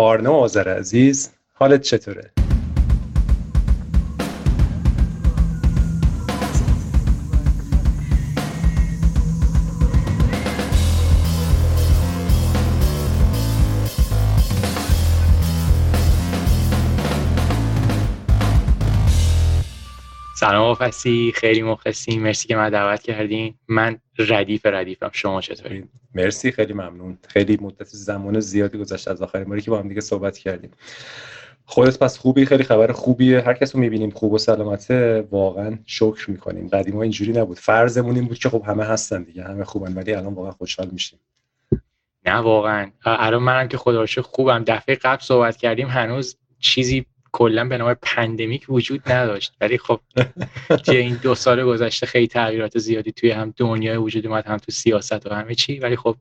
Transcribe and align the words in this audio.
آرنا 0.00 0.32
آذر 0.32 0.68
عزیز 0.78 1.30
حالت 1.52 1.82
چطوره؟ 1.82 2.30
سلام 20.48 20.74
فسی 20.74 21.32
خیلی 21.34 21.62
مخلصیم. 21.62 22.22
مرسی 22.22 22.48
که 22.48 22.56
من 22.56 22.70
دعوت 22.70 23.02
کردین. 23.02 23.54
من 23.68 23.98
ردیف 24.18 24.66
ردیفم. 24.66 25.10
شما 25.12 25.40
چطوری 25.40 25.84
مرسی 26.14 26.52
خیلی 26.52 26.72
ممنون. 26.72 27.18
خیلی 27.28 27.58
مدت 27.60 27.86
زمان 27.86 28.40
زیادی 28.40 28.78
گذشته 28.78 29.10
از 29.10 29.22
آخرین 29.22 29.44
باری 29.44 29.60
که 29.60 29.70
با 29.70 29.78
هم 29.78 29.88
دیگه 29.88 30.00
صحبت 30.00 30.38
کردیم. 30.38 30.70
خودت 31.64 31.98
پس 31.98 32.18
خوبی؟ 32.18 32.46
خیلی 32.46 32.64
خبر 32.64 32.92
خوبیه. 32.92 33.40
هر 33.40 33.54
کس 33.54 33.74
رو 33.74 33.80
می‌بینیم 33.80 34.10
خوب 34.10 34.32
و 34.32 34.38
سلامته. 34.38 35.28
واقعا 35.30 35.78
شکر 35.86 36.30
می‌کنیم. 36.30 36.68
قدیما 36.68 37.02
اینجوری 37.02 37.32
نبود. 37.32 37.58
فرضمون 37.58 38.14
این 38.16 38.24
بود 38.24 38.38
که 38.38 38.48
خب 38.48 38.62
همه 38.66 38.84
هستن 38.84 39.22
دیگه 39.22 39.44
همه 39.44 39.64
خوبن 39.64 39.94
ولی 39.94 40.12
الان 40.12 40.34
واقعا 40.34 40.52
خوشحال 40.52 40.88
میشیم. 40.92 41.18
نه 42.26 42.34
واقعا. 42.34 42.90
الان 43.04 43.42
منم 43.42 43.68
که 43.68 43.76
خدا 43.76 44.06
خوبم. 44.22 44.64
دفعه 44.66 44.94
قبل 44.94 45.22
صحبت 45.22 45.56
کردیم 45.56 45.88
هنوز 45.88 46.36
چیزی 46.58 47.06
کلا 47.38 47.68
به 47.68 47.78
نام 47.78 47.96
pandemic 48.02 48.66
وجود 48.68 49.12
نداشت. 49.12 49.52
ولی 49.60 49.78
خب 49.78 50.00
توی 50.86 50.96
این 50.96 51.14
دو 51.22 51.34
سال 51.34 51.64
گذشته 51.64 52.06
خیلی 52.06 52.26
تغییرات 52.26 52.78
زیادی 52.78 53.12
توی 53.12 53.30
هم 53.30 53.54
دنیای 53.56 53.96
وجود 53.96 54.26
اومد 54.26 54.46
هم 54.46 54.56
تو 54.56 54.72
سیاست 54.72 55.26
و 55.26 55.34
همه 55.34 55.54
چی. 55.54 55.78
ولی 55.78 55.96
خب 55.96 56.16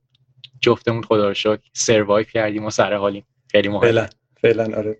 جفتمون 0.61 1.03
خدا 1.03 1.27
رو 1.27 1.33
شکر 1.33 1.59
سروایو 1.73 2.25
کردیم 2.25 2.65
و 2.65 2.69
سر 2.69 2.93
حالیم. 2.93 3.25
خیلی 3.51 3.67
مهم. 3.67 3.81
فعلا 3.81 4.07
فعلا 4.41 4.77
آره. 4.77 4.97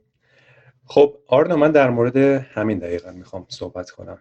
خب 0.86 1.18
آرنا 1.28 1.56
من 1.56 1.72
در 1.72 1.90
مورد 1.90 2.18
همین 2.54 2.80
دقیقا 2.80 3.12
می‌خوام 3.12 3.46
صحبت 3.50 3.92
کنم. 3.92 4.20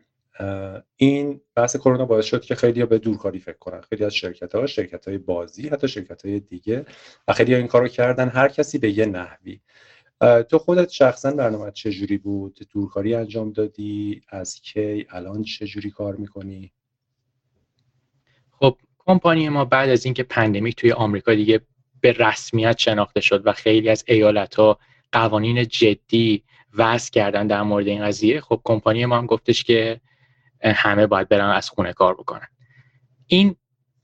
این 0.97 1.41
بحث 1.55 1.77
کرونا 1.77 2.05
باعث 2.05 2.25
شد 2.25 2.43
که 2.43 2.55
خیلی 2.55 2.81
ها 2.81 2.87
به 2.87 2.99
دورکاری 2.99 3.39
فکر 3.39 3.59
کنن. 3.59 3.81
خیلی 3.81 4.05
از 4.05 4.15
شرکت 4.15 4.55
ها 4.55 5.19
بازی 5.27 5.69
حتی 5.69 5.89
شرکت 5.89 6.27
های 6.27 6.41
دیگه. 6.41 6.85
و 7.29 7.33
خیلی 7.33 7.55
این 7.55 7.67
کارو 7.67 7.89
کردن. 7.89 8.29
هر 8.29 8.49
کسی 8.49 8.79
به 8.79 8.99
یه 8.99 9.07
نحوی. 9.07 9.61
تو 10.21 10.59
خودت 10.59 10.89
شخصا 10.89 11.31
برنامه 11.31 11.71
چجوری 11.71 12.19
بود؟ 12.19 12.59
دورکاری 12.71 13.15
انجام 13.15 13.53
دادی؟ 13.53 14.23
از 14.29 14.61
کی؟ 14.61 15.07
الان 15.11 15.43
چجوری 15.43 15.91
کار 15.91 16.17
می‌کنی؟ 16.17 16.73
خب 18.51 18.79
کمپانی 18.99 19.49
ما 19.49 19.65
بعد 19.65 19.89
از 19.89 20.05
اینکه 20.05 20.23
پندمیک 20.23 20.77
توی 20.77 20.93
آمریکا 20.93 21.35
دیگه 21.35 21.61
به 22.01 22.13
رسمیت 22.13 22.79
شناخته 22.79 23.21
شد 23.21 23.47
و 23.47 23.53
خیلی 23.53 23.89
از 23.89 24.05
ایالت 24.09 24.55
ها 24.55 24.79
قوانین 25.13 25.65
جدی 25.65 26.43
وضع 26.75 27.11
کردن 27.11 27.47
در 27.47 27.63
مورد 27.63 27.87
این 27.87 28.05
قضیه 28.05 28.41
خب 28.41 28.61
کمپانی 28.65 29.07
ما 29.07 29.19
هم 29.19 29.27
گفتش 29.27 29.65
که 29.65 30.01
همه 30.65 31.07
باید 31.07 31.29
برن 31.29 31.51
از 31.51 31.71
خونه 31.71 31.93
کار 31.93 32.15
بکنن. 32.15 32.49
این 33.27 33.57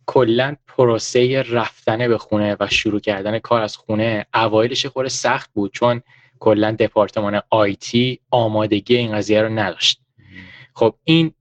کلا 0.07 0.57
پروسه 0.67 1.43
رفتن 1.43 2.09
به 2.09 2.19
خونه 2.19 2.57
و 2.61 2.69
شروع 2.71 3.01
کردن 3.01 3.39
کار 3.39 3.63
از 3.63 3.77
خونه 3.77 4.27
اوایلش 4.35 4.87
خورده 4.87 5.09
سخت 5.09 5.51
بود 5.53 5.73
چون 5.73 6.03
کلا 6.39 6.71
دپارتمان 6.73 7.43
آیتی 7.51 8.21
آمادگی 8.31 8.97
این 8.97 9.13
قضیه 9.13 9.43
رو 9.43 9.49
نداشت. 9.49 10.01
خب 10.75 10.95
این 11.05 11.33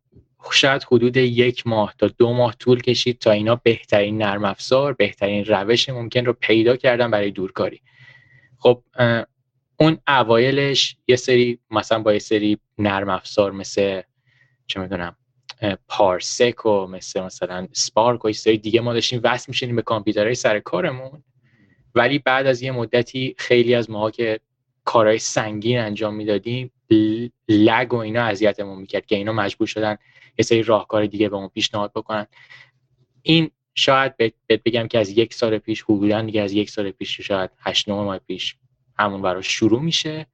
شاید 0.52 0.84
حدود 0.84 1.18
یک 1.18 1.68
ماه 1.68 1.96
تا 1.98 2.08
دو 2.08 2.34
ماه 2.34 2.56
طول 2.60 2.82
کشید 2.82 3.20
تا 3.20 3.32
اینا 3.32 3.56
بهترین 3.56 4.18
نرم 4.18 4.46
افزار 4.46 4.94
بهترین 4.94 5.46
روش 5.46 5.90
ممکن 5.90 6.26
رو 6.26 6.34
پیدا 6.34 6.76
کردن 6.76 7.12
برای 7.12 7.32
دورکاری. 7.32 7.82
خب 8.58 8.84
اون 9.78 9.98
اوایلش 10.08 10.98
یه 11.08 11.16
سری 11.16 11.60
مثلا 11.72 12.00
با 12.00 12.14
یه 12.14 12.20
سری 12.20 12.58
نرم 12.78 13.10
افزار 13.10 13.52
مثل 13.52 14.02
چه 14.68 14.80
می‌دونم 14.80 15.16
پارسک 15.88 16.66
و 16.66 16.88
مثل 16.88 17.22
مثلا 17.22 17.68
سپارک 17.72 18.26
و 18.26 18.32
سری 18.32 18.58
دیگه 18.58 18.82
ما 18.82 18.94
داشتیم 18.94 19.22
وصل 19.24 19.46
میشنیم 19.48 19.76
به 19.76 19.82
کامپیوترهای 19.82 20.36
سر 20.36 20.60
کارمون. 20.60 21.24
ولی 21.96 22.20
بعد 22.20 22.48
از 22.48 22.62
یه 22.62 22.72
مدتی 22.72 23.36
خیلی 23.38 23.76
از 23.76 23.90
ماها 23.90 24.12
که 24.12 24.40
کارهای 24.86 25.20
سنگین 25.20 25.80
انجام 25.80 26.16
می‌دادیم 26.16 26.72
لگ 27.48 27.94
و 27.94 27.96
اینا 27.96 28.24
اذیتمون 28.24 28.80
می‌کرد 28.80 29.06
که 29.06 29.16
اینا 29.16 29.34
مجبور 29.34 29.68
شدن 29.68 29.98
یه 30.38 30.44
سری 30.44 30.64
راهکار 30.64 31.06
دیگه 31.06 31.30
به 31.30 31.36
اون 31.36 31.48
پیشنهاد 31.48 31.92
بکنن. 31.96 32.28
این 33.22 33.52
شاید 33.76 34.18
بهت 34.18 34.64
بگم 34.66 34.88
که 34.88 35.00
از 35.00 35.10
یک 35.10 35.34
سال 35.34 35.58
پیش 35.58 35.84
حدودا 35.84 36.22
دیگه 36.22 36.42
از 36.42 36.54
یک 36.54 36.70
سال 36.70 36.92
پیش 36.92 37.22
شاید 37.22 37.50
8 37.60 37.90
9 37.90 37.96
ماه 37.96 38.18
پیش 38.18 38.56
همون 39.00 39.22
براش 39.22 39.48
شروع 39.48 39.82
میشه 39.82 40.28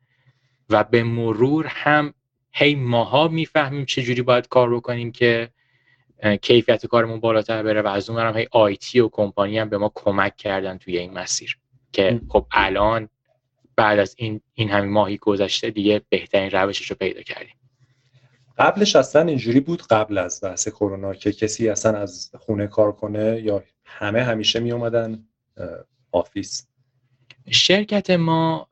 و 0.69 0.83
به 0.83 1.03
مرور 1.03 1.65
هم 1.67 2.13
هی 2.59 2.75
ماها 2.75 3.27
می‌فهمیم 3.27 3.85
چه 3.85 4.03
جوری 4.03 4.21
باید 4.21 4.47
کار 4.47 4.75
بکنیم 4.75 5.11
که 5.11 5.49
کیفیت 6.41 6.85
کارمون 6.85 7.19
بالاتر 7.19 7.63
بره 7.63 7.81
و 7.81 7.87
از 7.87 8.09
اون 8.09 8.35
هی 8.37 8.47
آیتی 8.51 8.99
و 8.99 9.09
کمپانی 9.09 9.59
هم 9.59 9.69
به 9.69 9.77
ما 9.77 9.91
کمک 9.95 10.37
کردن 10.37 10.77
توی 10.77 10.97
این 10.97 11.13
مسیر. 11.13 11.57
که 11.91 12.21
خب 12.29 12.45
الان 12.51 13.09
بعد 13.75 13.99
از 13.99 14.15
این 14.17 14.41
این 14.53 14.69
همین 14.69 14.91
ماهی 14.91 15.17
گذشته 15.17 15.69
دیگه 15.69 16.01
بهترین 16.09 16.51
روشش 16.51 16.91
رو 16.91 16.95
پیدا 16.99 17.21
کردیم. 17.21 17.55
قبلش 18.57 18.95
اصلا 18.95 19.21
اینجوری 19.21 19.59
بود 19.59 19.81
قبل 19.81 20.17
از 20.17 20.39
بحث 20.43 20.67
کرونا 20.67 21.13
که 21.13 21.31
کسی 21.31 21.69
اصلا 21.69 21.97
از 21.97 22.31
خونه 22.39 22.67
کار 22.67 22.91
کنه 22.91 23.41
یا 23.43 23.63
همه 23.85 24.23
همیشه 24.23 24.59
می 24.59 24.71
اومدن 24.71 25.23
آفیس. 26.11 26.66
شرکت 27.49 28.09
ما 28.09 28.67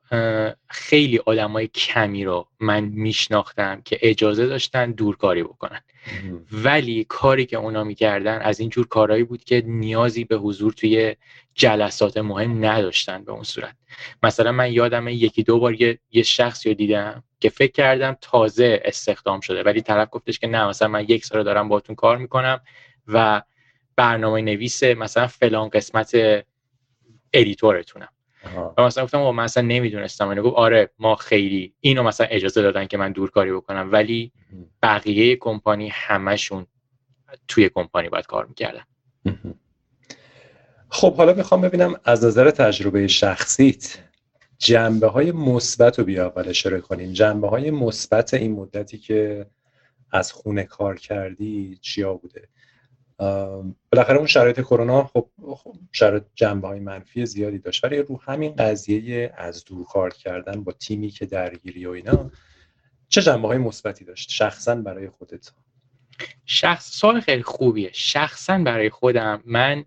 خیلی 0.68 1.18
آدمای 1.18 1.66
کمی 1.66 2.24
رو 2.24 2.48
من 2.60 2.84
میشناختم 2.84 3.80
که 3.84 3.98
اجازه 4.02 4.46
داشتن 4.46 4.92
دورکاری 4.92 5.42
بکنن. 5.42 5.80
ولی 6.52 7.04
کاری 7.08 7.46
که 7.46 7.56
اونا 7.56 7.84
می‌کردن 7.84 8.38
از 8.38 8.60
این 8.60 8.68
جور 8.68 8.86
کارهایی 8.86 9.24
بود 9.24 9.44
که 9.44 9.62
نیازی 9.66 10.24
به 10.24 10.36
حضور 10.36 10.72
توی 10.72 11.16
جلسات 11.54 12.16
مهم 12.16 12.64
نداشتن 12.64 13.24
به 13.24 13.32
اون 13.32 13.42
صورت. 13.42 13.76
مثلا 14.22 14.52
من 14.52 14.72
یادم 14.72 15.08
یکی 15.08 15.42
دو 15.42 15.58
بار 15.58 15.82
یه, 15.82 15.98
یه 16.10 16.22
شخصی 16.22 16.68
رو 16.68 16.74
دیدم 16.74 17.24
که 17.40 17.48
فکر 17.48 17.72
کردم 17.72 18.16
تازه 18.20 18.82
استخدام 18.84 19.40
شده 19.40 19.62
ولی 19.62 19.82
طرف 19.82 20.08
گفتش 20.10 20.38
که 20.38 20.46
نه 20.46 20.68
مثلا 20.68 20.88
من 20.88 21.04
یک 21.08 21.24
سال 21.24 21.42
دارم 21.42 21.68
باتون 21.68 21.96
کار 21.96 22.16
می‌کنم 22.16 22.60
و 23.06 23.42
برنامه 23.96 24.42
نویس 24.42 24.82
مثلا 24.82 25.26
فلان 25.26 25.68
قسمت 25.68 26.12
ادیتورتونم 27.32 28.08
و 28.78 28.82
مثلا 28.82 29.04
گفتم 29.04 29.30
من 29.30 29.44
اصلا 29.44 29.62
نمی‌دونستم 29.62 30.28
اینو. 30.28 30.42
گفت 30.42 30.56
آره 30.56 30.90
ما 30.98 31.16
خیلی 31.16 31.74
اینو 31.80 32.02
مثلا 32.02 32.26
اجازه 32.26 32.62
دادن 32.62 32.86
که 32.86 32.96
من 32.96 33.12
دورکاری 33.12 33.52
بکنم 33.52 33.88
ولی 33.92 34.32
بقیه 34.82 35.36
کمپانی 35.36 35.88
همشون 35.92 36.66
توی 37.48 37.68
کمپانی 37.68 38.08
باید 38.08 38.26
کار 38.26 38.46
می‌کردن. 38.46 38.82
خب 40.88 41.14
حالا 41.16 41.32
می‌خوام 41.32 41.60
ببینم 41.60 41.94
از 42.04 42.24
نظر 42.24 42.50
تجربه 42.50 43.06
شخصیت 43.08 43.98
جنبه 44.58 45.06
های 45.06 45.32
مثبت 45.32 45.98
رو 45.98 46.04
بیا 46.04 46.26
اول 46.26 46.48
اشاره 46.48 46.80
کنیم. 46.80 47.12
جنبه 47.12 47.48
های 47.48 47.70
مثبت 47.70 48.34
این 48.34 48.52
مدتی 48.52 48.98
که 48.98 49.46
از 50.12 50.32
خونه 50.32 50.64
کار 50.64 50.98
کردی 50.98 51.78
چیا 51.82 52.14
بوده؟ 52.14 52.48
بالاخره 53.18 54.16
اون 54.16 54.26
شرایط 54.26 54.60
کرونا 54.60 55.04
خب, 55.04 55.28
خب 55.56 55.74
شرایط 55.92 56.22
جنبه 56.34 56.68
های 56.68 56.80
منفی 56.80 57.26
زیادی 57.26 57.58
داشت. 57.58 57.84
ولی 57.84 57.98
رو 57.98 58.20
همین 58.22 58.56
قضیه 58.56 59.32
از 59.36 59.64
دور 59.64 59.84
کار 59.84 60.10
کردن 60.10 60.64
با 60.64 60.72
تیمی 60.72 61.08
که 61.08 61.26
درگیری 61.26 61.86
و 61.86 61.90
اینا 61.90 62.30
چه 63.08 63.22
جنبه 63.22 63.48
های 63.48 63.58
مثبتی 63.58 64.04
داشت؟ 64.04 64.30
شخصا 64.30 64.74
برای 64.74 65.08
خودت. 65.08 65.52
شخصا 66.44 66.90
سوال 66.90 67.20
خیلی 67.20 67.42
خوبیه. 67.42 67.90
شخصا 67.92 68.58
برای 68.58 68.90
خودم 68.90 69.42
من 69.44 69.84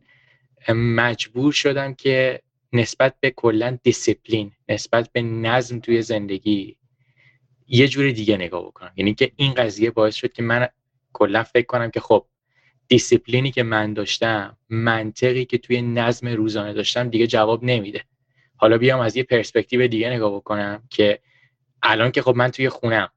مجبور 0.75 1.51
شدم 1.51 1.93
که 1.93 2.41
نسبت 2.73 3.15
به 3.19 3.31
کلا 3.31 3.77
دیسیپلین 3.83 4.51
نسبت 4.69 5.09
به 5.11 5.21
نظم 5.21 5.79
توی 5.79 6.01
زندگی 6.01 6.77
یه 7.67 7.87
جور 7.87 8.11
دیگه 8.11 8.37
نگاه 8.37 8.65
بکنم. 8.65 8.91
یعنی 8.95 9.13
که 9.13 9.31
این 9.35 9.53
قضیه 9.53 9.91
باعث 9.91 10.15
شد 10.15 10.33
که 10.33 10.43
من 10.43 10.67
کلا 11.13 11.43
فکر 11.43 11.65
کنم 11.65 11.91
که 11.91 11.99
خب 11.99 12.25
دیسیپلینی 12.89 13.51
که 13.51 13.63
من 13.63 13.93
داشتم 13.93 14.57
منطقی 14.69 15.45
که 15.45 15.57
توی 15.57 15.81
نظم 15.81 16.27
روزانه 16.27 16.73
داشتم 16.73 17.09
دیگه 17.09 17.27
جواب 17.27 17.63
نمیده. 17.63 18.03
حالا 18.55 18.77
بیام 18.77 18.99
از 18.99 19.17
یه 19.17 19.23
پرسپکتیو 19.23 19.87
دیگه 19.87 20.09
نگاه 20.09 20.35
بکنم 20.35 20.83
که 20.89 21.19
الان 21.83 22.11
که 22.11 22.21
خب 22.21 22.35
من 22.35 22.51
توی 22.51 22.69
خونم 22.69 23.09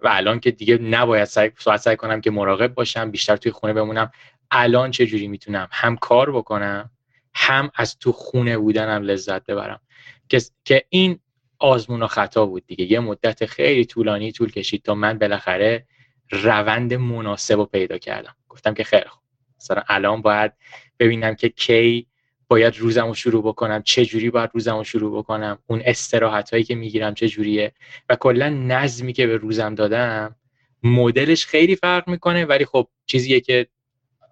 و 0.00 0.08
الان 0.10 0.40
که 0.40 0.50
دیگه 0.50 0.78
نباید 0.78 1.24
سعی, 1.24 1.50
سعی 1.80 1.96
کنم 1.96 2.20
که 2.20 2.30
مراقب 2.30 2.74
باشم 2.74 3.10
بیشتر 3.10 3.36
توی 3.36 3.52
خونه 3.52 3.72
بمونم 3.72 4.10
الان 4.50 4.90
چه 4.90 5.06
جوری 5.06 5.28
می‌تونم 5.28 5.68
هم 5.70 5.96
کار 5.96 6.32
بکنم 6.32 6.90
هم 7.34 7.70
از 7.74 7.98
تو 7.98 8.12
خونه 8.12 8.58
بودنم 8.58 9.02
لذت 9.02 9.46
ببرم. 9.46 9.80
که, 10.28 10.40
که 10.64 10.84
این 10.88 11.18
آزمون 11.58 12.02
و 12.02 12.06
خطا 12.06 12.46
بود 12.46 12.66
دیگه. 12.66 12.92
یه 12.92 13.00
مدت 13.00 13.46
خیلی 13.46 13.84
طولانی 13.84 14.32
طول 14.32 14.50
کشید 14.50 14.82
تا 14.82 14.94
من 14.94 15.18
بالاخره 15.18 15.86
روند 16.30 16.94
مناسب 16.94 17.54
رو 17.54 17.64
پیدا 17.64 17.98
کردم. 17.98 18.36
گفتم 18.48 18.74
که 18.74 18.84
خیلی 18.84 19.08
خوب. 19.08 19.22
مثلا 19.60 19.82
الان 19.88 20.22
باید 20.22 20.52
ببینم 20.98 21.34
که 21.34 21.48
کی 21.48 22.06
باید 22.48 22.78
روزم 22.78 23.06
رو 23.06 23.14
شروع 23.14 23.42
بکنم 23.42 23.82
چه 23.82 24.04
جوری 24.04 24.30
باید 24.30 24.50
روزم 24.54 24.76
رو 24.76 24.84
شروع 24.84 25.18
بکنم 25.18 25.58
اون 25.66 25.82
استراحت 25.84 26.50
هایی 26.50 26.64
که 26.64 26.74
می‌گیرم 26.74 27.14
چه 27.14 27.28
جوریه. 27.28 27.72
و 28.08 28.16
کلا 28.16 28.48
نظمی 28.48 29.12
که 29.12 29.26
به 29.26 29.36
روزم 29.36 29.74
دادم 29.74 30.36
مدلش 30.82 31.46
خیلی 31.46 31.76
فرق 31.76 32.08
می‌کنه 32.08 32.44
ولی 32.44 32.64
خب 32.64 32.88
چیزیه 33.06 33.40
که 33.40 33.66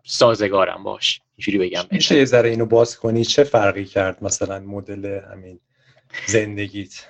سازگارم 0.04 0.82
باش. 0.82 1.20
اینجوری 1.36 1.58
بگم. 1.58 1.84
میشه 1.90 2.18
یه 2.18 2.24
ذره 2.24 2.50
اینو 2.50 2.66
باز 2.66 2.98
کنی؟ 2.98 3.24
چه 3.24 3.44
فرقی 3.44 3.84
کرد 3.84 4.24
مثلا 4.24 4.60
مدل 4.60 5.20
همین 5.32 5.60
زندگیت؟ 6.26 7.06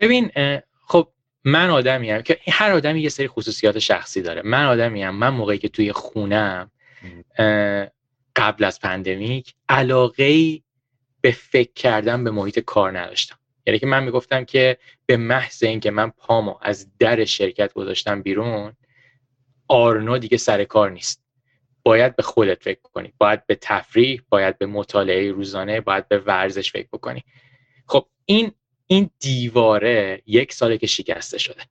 ببین 0.00 0.30
من 1.44 1.70
آدمی 1.70 2.10
هم 2.10 2.22
که 2.22 2.38
هر 2.48 2.72
آدمی 2.72 3.00
یه 3.00 3.08
سری 3.08 3.28
خصوصیات 3.28 3.78
شخصی 3.78 4.22
داره. 4.22 4.42
من 4.44 4.66
آدمی 4.66 5.02
هم 5.02 5.14
من 5.14 5.28
موقعی 5.28 5.58
که 5.58 5.68
توی 5.68 5.92
خونم 5.92 6.70
قبل 8.36 8.64
از 8.64 8.80
پندمیک 8.80 9.54
علاقه 9.68 10.60
به 11.20 11.30
فکر 11.30 11.72
کردن 11.74 12.24
به 12.24 12.30
محیط 12.30 12.58
کار 12.58 12.98
نداشتم. 12.98 13.38
یعنی 13.66 13.78
که 13.78 13.86
من 13.86 14.04
می‌گفتم 14.04 14.44
که 14.44 14.78
به 15.06 15.16
محض 15.16 15.62
اینکه 15.62 15.90
من 15.90 16.10
پامو 16.10 16.58
از 16.62 16.90
در 16.98 17.24
شرکت 17.24 17.72
گذاشتم 17.72 18.22
بیرون 18.22 18.72
آرنو 19.68 20.18
دیگه 20.18 20.36
سر 20.36 20.64
کار 20.64 20.90
نیست. 20.90 21.22
باید 21.82 22.16
به 22.16 22.22
خودت 22.22 22.62
فکر 22.62 22.80
کنی. 22.82 23.12
باید 23.18 23.46
به 23.46 23.54
تفریح 23.54 24.22
باید 24.28 24.58
به 24.58 24.66
مطالعه 24.66 25.30
روزانه 25.30 25.80
باید 25.80 26.08
به 26.08 26.18
ورزش 26.18 26.72
فکر 26.72 26.88
بکنی. 26.92 27.24
خب 27.86 28.06
این 28.24 28.52
این 28.92 29.10
دیواره 29.20 30.22
یک 30.26 30.52
ساله 30.52 30.78
که 30.78 30.86
شکسته 30.86 31.38
شده. 31.38 31.62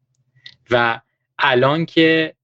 و 0.71 1.01
الان 1.39 1.85
که 1.85 2.35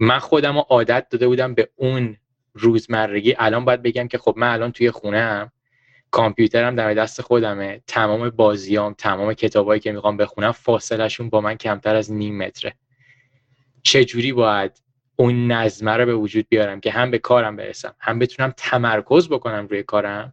من 0.00 0.18
خودم 0.18 0.58
عادت 0.58 1.08
داده 1.10 1.26
بودم 1.28 1.54
به 1.54 1.68
اون 1.76 2.16
روزمرگی 2.54 3.34
الان 3.38 3.64
باید 3.64 3.82
بگم 3.82 4.08
که 4.08 4.18
خب 4.18 4.34
من 4.36 4.52
الان 4.52 4.72
توی 4.72 4.90
خونم 4.90 5.52
کامپیوترم 6.10 6.76
در 6.76 6.94
دست 6.94 7.22
خودمه 7.22 7.82
تمام 7.86 8.30
بازیام 8.30 8.94
تمام 8.98 9.34
کتابایی 9.34 9.80
که 9.80 9.92
می‌خوام 9.92 10.16
بخونم 10.16 10.52
فاصلشون 10.52 11.28
با 11.28 11.40
من 11.40 11.54
کمتر 11.54 11.96
از 11.96 12.12
نیم 12.12 12.38
متره. 12.38 12.74
چجوری 13.82 14.32
باید 14.32 14.82
اون 15.16 15.52
نظمه 15.52 15.92
رو 15.92 16.06
به 16.06 16.14
وجود 16.14 16.46
بیارم 16.48 16.80
که 16.80 16.90
هم 16.90 17.10
به 17.10 17.18
کارم 17.18 17.56
برسم 17.56 17.94
هم 18.00 18.18
بتونم 18.18 18.54
تمرکز 18.56 19.28
بکنم 19.28 19.66
روی 19.66 19.82
کارم؟ 19.82 20.32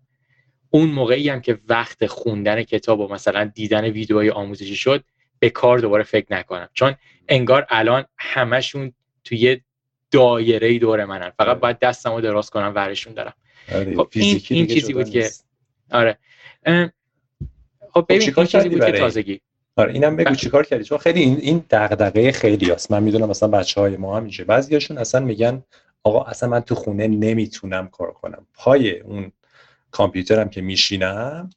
اون 0.73 0.89
موقعی 0.89 1.29
هم 1.29 1.41
که 1.41 1.59
وقت 1.67 2.05
خوندن 2.05 2.63
کتاب 2.63 2.99
و 2.99 3.07
مثلا 3.07 3.51
دیدن 3.55 3.83
ویدیوهای 3.83 4.29
آموزشی 4.29 4.75
شد 4.75 5.03
به 5.39 5.49
کار 5.49 5.79
دوباره 5.79 6.03
فکر 6.03 6.25
نکنم. 6.33 6.69
چون 6.73 6.95
انگار 7.29 7.67
الان 7.69 8.05
همشون 8.17 8.93
توی 9.23 9.61
دایره 10.11 10.79
دور 10.79 11.05
منن. 11.05 11.29
فقط 11.29 11.47
آره. 11.47 11.59
باید 11.59 11.79
دستمو 11.79 12.21
دراز 12.21 12.49
کنم 12.49 12.71
ورشون 12.75 13.13
دارم. 13.13 13.33
آره، 13.73 13.95
خب 13.95 14.07
این, 14.11 14.41
این 14.49 14.67
چیزی 14.67 14.93
بود 14.93 15.09
که 15.09 15.29
آره. 15.91 16.17
خب 17.93 18.05
ببین 18.09 18.33
این 18.37 18.45
چیزی 18.45 18.69
بود 18.69 18.85
که 18.85 18.91
تازگی. 18.91 19.41
آره 19.75 19.93
اینم 19.93 20.15
بگو 20.15 20.35
چیکار 20.35 20.65
کردی؟ 20.65 20.83
چون 20.83 20.97
خیلی 20.97 21.19
این 21.19 21.37
این 21.37 21.65
دغدغه 21.69 22.31
خیلی 22.31 22.71
هست. 22.71 22.91
من 22.91 23.03
می‌دونم 23.03 23.29
مثلا 23.29 23.49
بچه 23.49 23.81
های 23.81 23.97
ما 23.97 24.17
هم 24.17 24.23
اینجا. 24.23 24.45
بعضیاشون 24.45 24.97
اصلا 24.97 25.25
میگن 25.25 25.63
آقا 26.03 26.23
اصلا 26.23 26.49
من 26.49 26.59
تو 26.59 26.75
خونه 26.75 27.07
نمی‌تونم 27.07 27.87
کار 27.87 28.11
کنم. 28.11 28.47
پای 28.53 28.99
اون 28.99 29.31
کامپیوترم 29.91 30.49
که 30.49 30.61
میشینم 30.61 31.49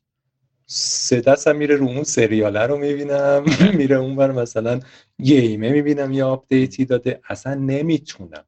سه 0.66 1.20
دستم 1.20 1.56
میره 1.56 1.76
رو 1.76 1.86
اون 1.86 2.02
سریاله 2.02 2.60
رو 2.60 2.76
می‌بینم 2.76 3.44
میره 3.78 3.96
اون 3.96 4.16
ور 4.16 4.32
مثلا 4.32 4.80
game 5.22 5.61
ه 5.61 5.70
می‌بینم 5.70 6.12
یا 6.12 6.28
update 6.28 6.76
ی 6.76 6.84
داده 6.84 7.20
اصلا 7.28 7.54
نمی‌تونم. 7.54 8.44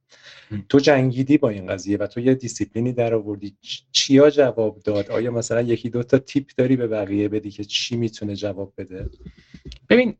تو 0.68 0.78
جنگیدی 0.78 1.38
با 1.38 1.48
این 1.48 1.66
قضیه 1.66 1.96
و 1.98 2.06
تو 2.06 2.20
یه 2.20 2.34
دیسیپلینی 2.34 2.92
در 2.92 3.14
آوردی 3.14 3.56
چیا 3.92 4.30
جواب 4.30 4.78
داد؟ 4.84 5.10
آیا 5.10 5.30
مثلا 5.30 5.62
یکی 5.62 5.90
دو 5.90 6.02
تا 6.02 6.18
tip 6.18 6.46
داری 6.56 6.76
به 6.76 6.86
بقیه 6.86 7.28
بدی 7.28 7.50
که 7.50 7.64
چی 7.64 7.96
می‌تونه 7.96 8.34
جواب 8.34 8.72
بده؟ 8.78 9.10
ببین 9.88 10.14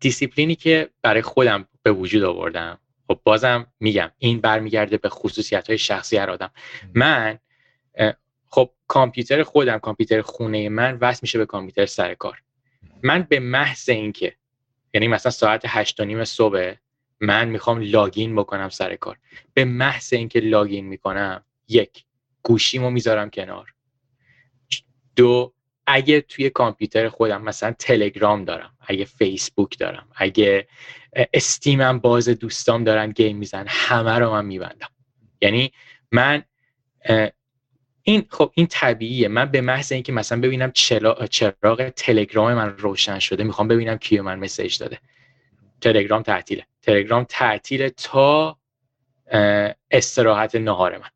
دیسیپلینی 0.00 0.54
که 0.54 0.90
برای 1.02 1.22
خودم 1.22 1.68
به 1.82 1.92
وجود 1.92 2.22
آوردم 2.22 2.78
خب 3.08 3.20
بازم 3.24 3.66
میگم 3.80 4.10
این 4.18 4.40
برمیگرده 4.40 4.96
به 4.96 5.08
خصوصیت 5.08 5.68
های 5.68 5.78
شخصی 5.78 6.16
هر 6.16 6.30
آدم. 6.30 6.50
من 6.94 7.38
خب 8.48 8.70
کامپیوتر 8.86 9.42
خودم 9.42 9.78
کامپیوتر 9.78 10.22
خونه 10.22 10.68
من 10.68 10.98
وصل 11.00 11.18
میشه 11.22 11.38
به 11.38 11.46
کامپیوتر 11.46 11.86
سر 11.86 12.14
کار. 12.14 12.42
من 13.02 13.22
به 13.22 13.40
محض 13.40 13.88
اینکه 13.88 14.36
یعنی 14.94 15.08
مثلا 15.08 15.32
ساعت 15.32 15.62
هشت 15.66 16.00
و 16.00 16.04
نیم 16.04 16.24
صبح 16.24 16.74
من 17.20 17.48
می‌خوام 17.48 17.80
login 17.80 18.36
بکنم 18.36 18.68
سر 18.68 18.96
کار 18.96 19.18
به 19.54 19.64
محض 19.64 20.12
اینکه 20.12 20.40
login 20.40 20.86
می‌کنم 20.86 21.44
یک 21.68 22.04
گوشیمو 22.42 22.90
می‌ذارم 22.90 23.30
کنار. 23.30 23.74
دو 25.16 25.52
اگه 25.86 26.20
توی 26.20 26.50
کامپیوتر 26.50 27.08
خودم 27.08 27.42
مثلا 27.42 27.72
تلگرام 27.72 28.44
دارم 28.44 28.76
اگه 28.80 29.04
فیسبوک 29.04 29.78
دارم 29.78 30.08
اگه 30.14 30.68
استیمم 31.32 31.98
باز 31.98 32.28
دوستام 32.28 32.84
دارن 32.84 33.10
game 33.10 33.36
میزن 33.36 33.64
همه 33.68 34.18
رو 34.18 34.30
من 34.30 34.44
میبندم. 34.44 34.88
یعنی 35.40 35.72
من 36.12 36.44
این 38.08 38.26
خب 38.30 38.50
این 38.54 38.66
طبیعیه. 38.66 39.28
من 39.28 39.44
به 39.44 39.60
محض 39.60 39.92
اینکه 39.92 40.12
مثلا 40.12 40.40
ببینم 40.40 40.72
چراغ 41.30 41.88
تلگرام 41.88 42.54
من 42.54 42.78
روشن 42.78 43.18
شده 43.18 43.44
می‌خوام 43.44 43.68
ببینم 43.68 43.96
کی 43.96 44.20
من 44.20 44.38
مسیج 44.38 44.78
داده. 44.78 44.98
تلگرام 45.80 46.22
تعطیله. 46.22 46.66
تلگرام 46.82 47.26
تعطیل 47.28 47.88
تا 47.88 48.58
استراحت 49.90 50.54
نهار 50.54 50.98
من. 50.98 51.08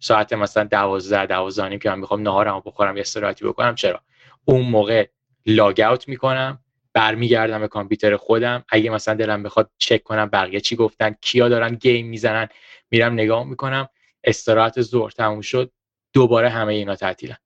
ساعت 0.00 0.32
مثلا 0.32 0.64
دوازده 0.64 1.26
دوازده 1.26 1.78
که 1.78 1.90
من 1.90 1.98
می‌خوام 1.98 2.22
نهارم 2.22 2.62
بخورم 2.66 2.96
یه 2.96 3.00
استراحتی 3.00 3.44
بکنم 3.44 3.74
چرا؟ 3.74 4.00
اون 4.44 4.60
موقع 4.60 5.06
لاگ 5.46 5.80
اوت 5.80 6.08
می‌کنم 6.08 6.58
برمیگردم 6.92 7.60
به 7.60 7.68
کامپیوتر 7.68 8.16
خودم. 8.16 8.64
اگه 8.68 8.90
مثلا 8.90 9.14
دلم 9.14 9.42
بخواد 9.42 9.70
چک 9.78 10.02
کنم 10.02 10.26
بقیه 10.26 10.60
چی 10.60 10.76
گفتن 10.76 11.16
کیا 11.20 11.48
دارن 11.48 11.74
گیم 11.74 12.06
می‌زنن 12.06 12.48
میرم 12.90 13.12
نگاه 13.12 13.44
می‌کنم. 13.44 13.88
استراحت 14.24 14.82
ظهر 14.82 15.10
تموم 15.10 15.40
شد. 15.40 15.72
دوباره 16.12 16.48
همه 16.48 16.74
اینا 16.74 16.96
تعطیلن. 16.96 17.36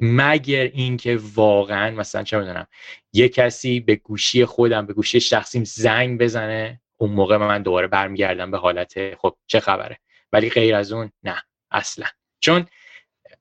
مگر 0.00 0.62
اینکه 0.62 1.18
واقعا 1.34 1.90
مثلا 1.90 2.22
چه 2.22 2.38
می‌دونم 2.38 2.66
یه 3.12 3.28
کسی 3.28 3.80
به 3.80 3.96
گوشی 3.96 4.44
خودم 4.44 4.86
به 4.86 4.92
گوشی 4.92 5.20
شخصیم 5.20 5.64
زنگ 5.64 6.20
بزنه 6.20 6.80
اون 6.96 7.10
موقع 7.10 7.36
من 7.36 7.62
دوباره 7.62 7.86
برمیگردم 7.86 8.50
به 8.50 8.58
حالت 8.58 9.14
خب 9.14 9.36
چه 9.46 9.60
خبره؟ 9.60 9.98
ولی 10.32 10.50
غیر 10.50 10.74
از 10.74 10.92
اون 10.92 11.10
نه 11.22 11.42
اصلا. 11.70 12.06
چون 12.40 12.66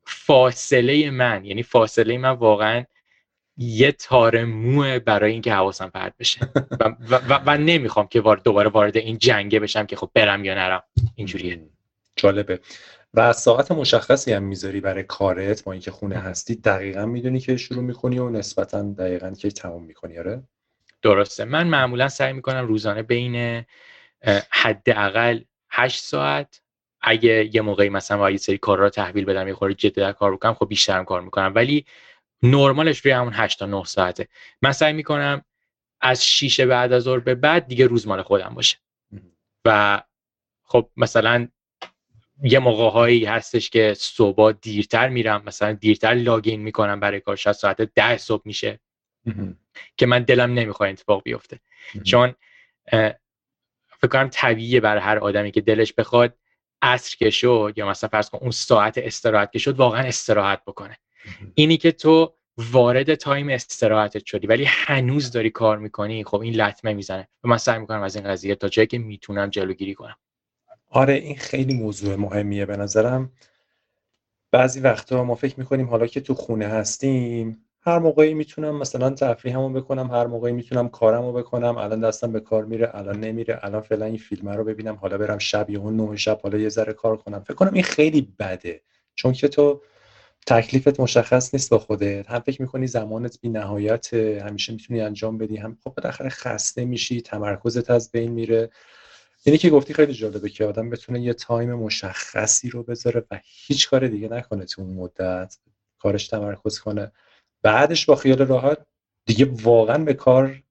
فاصله 0.06 1.12
من 1.12 1.46
یعنی 1.46 1.64
فاصله 1.64 2.18
من 2.18 2.30
واقعا 2.30 2.86
یه 3.58 3.92
تار 3.92 4.44
موه 4.44 5.00
برای 5.00 5.32
اینکه 5.32 5.54
حواسم 5.54 5.90
پرت 5.90 6.14
بشه. 6.20 6.40
و, 6.80 6.96
و, 7.10 7.16
و, 7.16 7.42
و 7.46 7.58
نمی‌خوام 7.58 8.08
که 8.08 8.22
دوباره 8.44 8.70
وارد 8.70 8.98
این 8.98 9.18
جنگه 9.18 9.60
بشم 9.60 9.86
که 9.86 9.96
خب 9.96 10.12
برم 10.14 10.46
یا 10.46 10.56
نرم. 10.56 10.84
اینجوریه. 11.16 11.62
جالبه. 12.16 12.60
و 13.16 13.34
ساعت 13.34 13.72
مشخصی 13.72 14.34
هم 14.34 14.44
می‌ذاری 14.44 14.82
برای 14.82 15.04
کارت 15.04 15.64
با 15.64 15.72
اینکه 15.72 15.92
خونه 15.92 16.16
هستی 16.16 16.56
دقیقا 16.56 17.06
می‌دونی 17.06 17.40
که 17.40 17.58
شروع 17.58 17.84
می‌کنی 17.84 18.20
و 18.20 18.30
نسبتا 18.30 18.84
دقیقا 18.84 19.32
که 19.32 19.52
تمام 19.52 19.84
می‌کنی 19.84 20.20
آره؟ 20.20 20.44
درسته. 21.02 21.46
من 21.46 21.68
معمولا 21.68 22.10
سعی 22.10 22.34
می‌کنم 22.34 22.68
روزانه 22.68 23.04
بین 23.04 23.66
حداقل 24.50 25.40
8 25.70 26.04
ساعت. 26.04 26.62
اگه 27.02 27.50
یه 27.56 27.62
موقعی 27.62 27.90
مثلا 27.90 28.18
باید 28.18 28.40
سری 28.40 28.58
کار 28.58 28.78
را 28.78 28.90
تحویل 28.90 29.26
بدم 29.26 29.48
یه 29.48 29.54
خورده 29.54 29.90
در 29.90 30.12
کار 30.12 30.36
بکنم 30.36 30.54
خب 30.54 30.68
بیشترم 30.68 31.06
کار 31.06 31.22
می‌کنم. 31.22 31.52
ولی 31.56 31.86
نرمالش 32.44 33.00
روی 33.00 33.12
همون 33.14 33.34
8 33.34 33.60
تا 33.60 33.66
9 33.66 33.84
ساعته. 33.84 34.28
من 34.62 34.72
سعی 34.72 34.94
می‌کنم 34.94 35.46
از 36.02 36.26
6 36.26 36.60
بعد 36.60 36.94
از 36.94 37.04
ظهر 37.04 37.20
به 37.20 37.36
بعد 37.36 37.68
دیگه 37.68 37.88
روز 37.88 38.08
مال 38.08 38.22
خودم 38.22 38.54
باشه. 38.56 38.78
و 39.66 40.02
خب 40.64 40.90
مثلا 40.98 41.48
یه 42.44 42.60
موقع 42.60 42.90
هایی 42.90 43.26
هستش 43.26 43.70
که 43.70 43.94
صبح 43.98 44.52
دیرتر 44.52 45.10
میرم 45.10 45.44
مثلا 45.46 45.72
دیرتر 45.74 46.14
لاگین 46.14 46.62
می‌کنم 46.62 47.00
برای 47.00 47.20
کار 47.20 47.36
شاید 47.36 47.56
ساعت 47.56 47.82
ده 47.82 48.18
صبح 48.18 48.42
میشه. 48.46 48.80
که 49.98 50.06
من 50.06 50.24
دلم 50.24 50.54
نمی‌خواد 50.54 50.90
اتفاق 50.90 51.24
بیفته. 51.24 51.60
چون 52.04 52.36
فکر 54.02 54.08
کنم 54.12 54.30
طبیعیه 54.32 54.80
برای 54.80 55.02
هر 55.02 55.18
آدمی 55.18 55.52
که 55.52 55.62
دلش 55.62 55.94
بخواد 55.94 56.38
عصر 56.82 57.16
که 57.18 57.30
شد 57.30 57.74
یا 57.76 57.90
مثلا 57.90 58.10
فرض 58.10 58.30
کن 58.30 58.38
اون 58.42 58.52
ساعت 58.52 58.98
استراحت 58.98 59.52
که 59.52 59.60
شد 59.60 59.78
واقعا 59.78 60.02
استراحت 60.02 60.62
بکنه. 60.68 60.98
اینی 61.56 61.78
که 61.78 61.92
تو 61.92 62.36
وارد 62.58 63.16
تایم 63.16 63.50
استراحتت 63.50 64.26
شدی 64.26 64.48
ولی 64.48 64.64
هنوز 64.68 65.32
داری 65.32 65.50
کار 65.50 65.78
می‌کنی 65.78 66.24
خب 66.24 66.40
این 66.40 66.56
لطمه 66.56 66.94
می‌زنه. 66.94 67.28
و 67.44 67.48
من 67.48 67.58
سعی 67.58 67.80
می‌کنم 67.80 68.02
از 68.02 68.16
این 68.16 68.26
قضیه 68.26 68.56
تا 68.56 68.70
جایی 68.70 68.88
که 68.88 68.98
می‌تونم 68.98 69.50
جلوگیری 69.50 69.94
کنم. 69.94 70.16
آره 70.96 71.14
این 71.14 71.36
خیلی 71.36 71.74
موضوع 71.74 72.16
مهمیه 72.16 72.66
به 72.66 72.78
نظرم. 72.78 73.32
بعضی 74.52 74.80
وقتا 74.80 75.24
ما 75.24 75.36
فکر 75.36 75.60
می‌کنیم 75.60 75.88
حالا 75.90 76.08
که 76.08 76.22
تو 76.22 76.34
خونه 76.34 76.68
هستیم 76.68 77.66
هر 77.82 78.00
موقعی 78.00 78.34
می‌تونم 78.34 78.78
مثلا 78.78 79.10
تفریحمو 79.10 79.70
بکنم 79.70 80.12
هر 80.12 80.28
موقعی 80.28 80.54
می‌تونم 80.54 80.90
کارمو 80.90 81.32
بکنم 81.34 81.78
الان 81.78 82.02
دستم 82.02 82.32
به 82.32 82.40
کار 82.40 82.66
میره 82.66 82.92
الان 82.94 83.20
نمیره 83.20 83.60
الان 83.64 83.82
فعلا 83.82 84.06
این 84.06 84.18
فیلم 84.18 84.50
رو 84.50 84.64
ببینم 84.64 84.96
حالا 84.96 85.18
برم 85.18 85.38
شب 85.38 85.70
یا 85.70 85.80
اون 85.82 86.16
شب 86.16 86.40
حالا 86.42 86.58
یه 86.58 86.70
ذره 86.70 86.94
کار 86.94 87.18
کنم. 87.18 87.44
فکر 87.44 87.54
کنم 87.54 87.74
این 87.74 87.84
خیلی 87.84 88.34
بده. 88.40 88.82
چون 89.16 89.34
که 89.34 89.48
تو 89.48 89.82
تکلیفت 90.48 91.00
مشخص 91.00 91.54
نیست 91.54 91.70
با 91.70 91.80
خودت. 91.80 92.30
هم 92.30 92.40
فکر 92.40 92.62
می‌کنی 92.62 92.88
زمانت 92.88 93.42
بی 93.42 93.50
نهایت 93.50 94.14
همیشه 94.14 94.74
می‌تونی 94.74 95.02
انجام 95.02 95.38
بدی. 95.38 95.58
هم 95.58 95.78
خب 95.84 95.94
بالاخره 95.98 96.30
خسته 96.30 96.86
میشی 96.86 97.22
تمرکزت 97.22 97.90
از 97.92 98.12
بین 98.12 98.32
میره. 98.32 98.70
اینی 99.46 99.58
که 99.58 99.70
گفتی 99.70 99.94
خیلی 99.94 100.14
جالبه 100.14 100.50
که 100.50 100.66
آدم 100.66 100.90
بتونه 100.90 101.22
یه 101.22 101.34
time 101.34 101.74
مشخصی 101.74 102.70
رو 102.70 102.84
بذاره 102.84 103.26
و 103.32 103.40
هیچ 103.44 103.90
کار 103.90 104.08
دیگه 104.08 104.28
نکنه 104.28 104.66
تو 104.66 104.82
اون 104.82 104.94
مدت 104.94 105.58
کارش 106.00 106.28
تمرکز 106.28 106.80
کنه. 106.80 107.12
بعدش 107.64 108.06
با 108.06 108.16
خیال 108.16 108.38
راحت 108.38 108.86
دیگه 109.26 109.46
واقعا 109.46 110.04
به 110.04 110.14
کار 110.14 110.64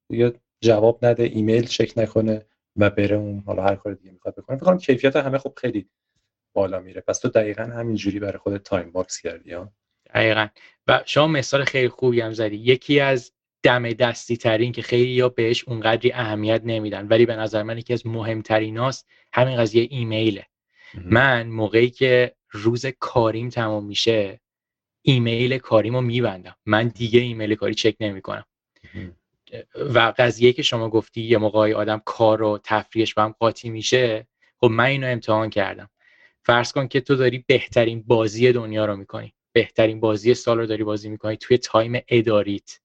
جواب 0.60 1.04
نده 1.04 1.22
ایمیل 1.22 1.66
چک 1.66 1.92
نکنه 1.96 2.46
و 2.76 2.90
بره 2.90 3.16
اون 3.16 3.42
حالا 3.46 3.62
هر 3.62 3.76
کار 3.76 3.94
دیگه 3.94 4.12
می‌خواد 4.12 4.34
بکنه. 4.36 4.56
فکر 4.56 4.76
کیفیت 4.76 5.16
همه 5.16 5.38
خب 5.38 5.52
خیلی 5.56 5.88
بالا 6.54 6.80
میره. 6.80 7.00
پس 7.00 7.18
تو 7.18 7.28
دقیقا 7.28 7.62
همینجوری 7.62 8.20
برای 8.20 8.38
خودت 8.38 8.62
time 8.62 8.90
box 8.90 9.20
کردی 9.20 9.52
ها؟ 9.52 9.72
دقیقا. 10.14 10.48
و 10.86 11.02
شما 11.06 11.26
مثال 11.26 11.64
خیلی 11.64 11.88
خوبی 11.88 12.20
هم 12.20 12.32
زدی. 12.32 12.56
یکی 12.56 13.00
از 13.00 13.32
دم 13.64 13.92
دستی 13.92 14.36
ترین 14.36 14.72
که 14.72 14.82
خیلیا 14.82 15.28
بهش 15.28 15.64
اونقدری 15.64 16.12
اهمیت 16.12 16.62
نمیدن. 16.64 17.08
ولی 17.08 17.26
به 17.26 17.36
نظر 17.36 17.62
من 17.62 17.78
یکی 17.78 17.92
از 17.92 18.06
مهمترین 18.06 18.76
هاست 18.76 19.08
همین 19.32 19.56
قضیه 19.56 19.86
ایمیله. 19.90 20.46
من 20.94 21.46
موقعی 21.46 21.90
که 21.90 22.34
روز 22.50 22.86
کاریم 22.86 23.48
تمام 23.48 23.86
میشه 23.86 24.40
ایمیل 25.02 25.58
کاریمو 25.58 26.00
میبندم. 26.00 26.56
من 26.66 26.88
دیگه 26.88 27.20
ایمیل 27.20 27.54
کاری 27.54 27.74
چک 27.74 27.96
نمی‌کنم. 28.00 28.44
و 29.76 30.12
قضیه 30.18 30.52
که 30.52 30.62
شما 30.62 30.88
گفتی 30.88 31.20
یه 31.20 31.38
موقعی 31.38 31.72
آدم 31.72 32.02
کار 32.04 32.42
و 32.42 32.60
تفریحش 32.64 33.14
با 33.14 33.24
هم 33.24 33.34
قاطی 33.38 33.70
میشه 33.70 34.26
خب 34.60 34.66
من 34.66 34.84
اینو 34.84 35.06
امتحان 35.06 35.50
کردم. 35.50 35.90
فرض 36.42 36.72
کن 36.72 36.88
که 36.88 37.00
تو 37.00 37.14
داری 37.14 37.44
بهترین 37.46 38.02
بازی 38.02 38.52
دنیا 38.52 38.84
رو 38.84 38.96
می‌کنی. 38.96 39.34
بهترین 39.52 40.00
بازی 40.00 40.34
سال 40.34 40.58
رو 40.58 40.66
داری 40.66 40.84
بازی 40.84 41.08
می‌کنی. 41.08 41.36
توی 41.36 41.58
تایم 41.58 42.00
اداریت. 42.08 42.78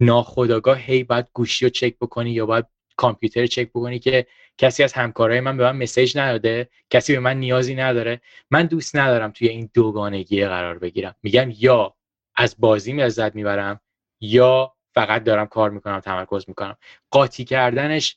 ناخداگاه 0.00 0.78
هی 0.78 1.04
باید 1.04 1.26
گوشی 1.32 1.64
رو 1.64 1.68
چک 1.68 1.96
بکنی 2.00 2.30
یا 2.30 2.46
باید 2.46 2.64
کامپیوتر 2.96 3.46
چک 3.46 3.68
بکنی 3.68 3.98
که 3.98 4.26
کسی 4.58 4.82
از 4.82 4.92
همکارای 4.92 5.40
من 5.40 5.56
به 5.56 5.64
من 5.64 5.76
مسیج 5.76 6.18
نداده 6.18 6.68
کسی 6.90 7.12
به 7.12 7.20
من 7.20 7.36
نیازی 7.36 7.74
نداره. 7.74 8.20
من 8.50 8.66
دوست 8.66 8.96
ندارم 8.96 9.30
توی 9.30 9.48
این 9.48 9.70
دوگانگی 9.74 10.46
قرار 10.46 10.78
بگیرم. 10.78 11.14
میگم 11.22 11.52
یا 11.58 11.94
از 12.36 12.56
بازی 12.58 12.92
لذت 12.92 13.34
می‌برم 13.34 13.80
یا 14.20 14.72
فقط 14.94 15.24
دارم 15.24 15.46
کار 15.46 15.70
می‌کنم 15.70 16.00
تمرکز 16.00 16.44
می‌کنم. 16.48 16.76
قاطی 17.10 17.44
کردنش 17.44 18.16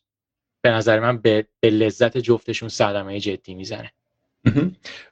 به 0.61 0.69
نظر 0.69 0.99
من 0.99 1.17
به, 1.17 1.47
به 1.59 1.69
لذت 1.69 2.17
جفتشون 2.17 2.69
صدمه 2.69 3.19
جدی 3.19 3.55
می‌زنه. 3.55 3.91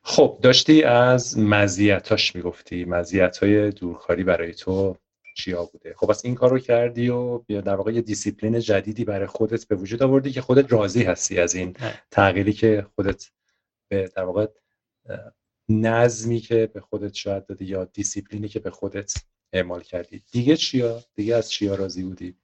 خب 0.04 0.40
داشتی 0.42 0.84
از 0.84 1.40
مزیتاش 1.40 2.36
می‌گفتی. 2.36 2.86
مزیت 2.86 3.38
های 3.38 3.72
دورکاری 3.72 4.24
برای 4.24 4.54
تو 4.54 4.98
چیا 5.36 5.66
بوده. 5.66 5.94
خب 5.98 6.10
از 6.10 6.26
این 6.26 6.36
کار 6.36 6.50
رو 6.50 6.60
کردی 6.60 7.10
و 7.10 7.38
در 7.48 7.76
واقع 7.76 7.92
یه 7.92 8.02
دیسیپلین 8.02 8.60
جدیدی 8.60 9.06
برای 9.06 9.28
خودت 9.28 9.68
به 9.68 9.76
وجود 9.76 10.04
آوردی 10.04 10.32
که 10.32 10.42
خودت 10.42 10.72
راضی 10.72 11.04
هستی 11.04 11.40
از 11.40 11.56
این 11.56 11.76
تغییری 12.12 12.54
که 12.54 12.86
خودت 12.96 13.32
به 13.88 14.12
در 14.16 14.24
واقع 14.24 14.48
نظمی 15.70 16.40
که 16.40 16.70
به 16.74 16.82
خودت 16.82 17.14
شاید 17.14 17.46
دادی 17.46 17.66
یا 17.66 17.86
دیسیپلینی 17.86 18.48
که 18.48 18.60
به 18.60 18.72
خودت 18.72 19.14
اعمال 19.54 19.82
کردی. 19.82 20.24
دیگه 20.32 20.58
چیا؟ 20.58 21.04
دیگه 21.16 21.36
از 21.36 21.52
چیا 21.52 21.76
راضی 21.76 22.04
بودی؟ 22.04 22.36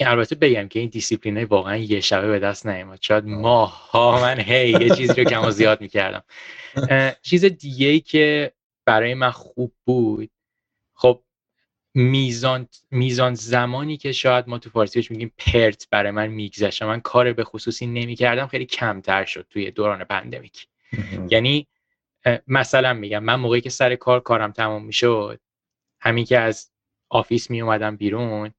البته 0.00 0.34
بگم 0.34 0.68
که 0.68 0.80
این 0.80 0.88
دیسیپلین 0.88 1.44
واقعا 1.44 1.76
یه 1.76 2.00
شبه 2.00 2.28
به 2.28 2.38
دست 2.38 2.66
نیامد 2.66 2.98
شاید 3.02 3.24
ماه 3.24 3.90
ها 3.90 4.20
من 4.20 4.40
هی 4.40 4.70
یه 4.70 4.90
چیزی 4.90 5.22
رو 5.22 5.30
کم 5.30 5.44
و 5.44 5.50
زیاد 5.50 5.80
می‌کردم. 5.80 6.22
چیز 7.22 7.44
دیگه 7.44 7.86
ای 7.86 8.00
که 8.00 8.52
برای 8.86 9.14
من 9.14 9.30
خوب 9.30 9.72
بود 9.84 10.30
خب 10.96 11.22
میزان 11.94 12.68
میزان 12.90 13.34
زمانی 13.34 13.96
که 13.96 14.12
شاید 14.12 14.48
ما 14.48 14.58
تو 14.58 14.70
فارسیش 14.70 15.10
میگیم 15.10 15.32
پرت 15.38 15.88
برای 15.90 16.10
من 16.10 16.26
میگذشت 16.26 16.82
من 16.82 17.00
کار 17.00 17.32
به 17.32 17.44
خصوصی 17.44 17.86
نمی‌کردم 17.86 18.46
خیلی 18.46 18.66
کمتر 18.66 19.24
شد 19.24 19.46
توی 19.50 19.70
دوران 19.70 20.04
pandemic. 20.04 20.66
یعنی 21.30 21.66
مثلا 22.46 22.92
میگم 22.92 23.24
من 23.24 23.34
موقعی 23.34 23.60
که 23.60 23.70
سر 23.70 23.96
کار 23.96 24.20
کارم 24.20 24.52
تمام 24.52 24.84
می‌شد 24.84 25.40
همین 26.00 26.24
که 26.24 26.38
از 26.38 26.70
آفیس 27.08 27.50
می 27.50 27.60
اومدم 27.62 27.96
بیرون 27.96 28.52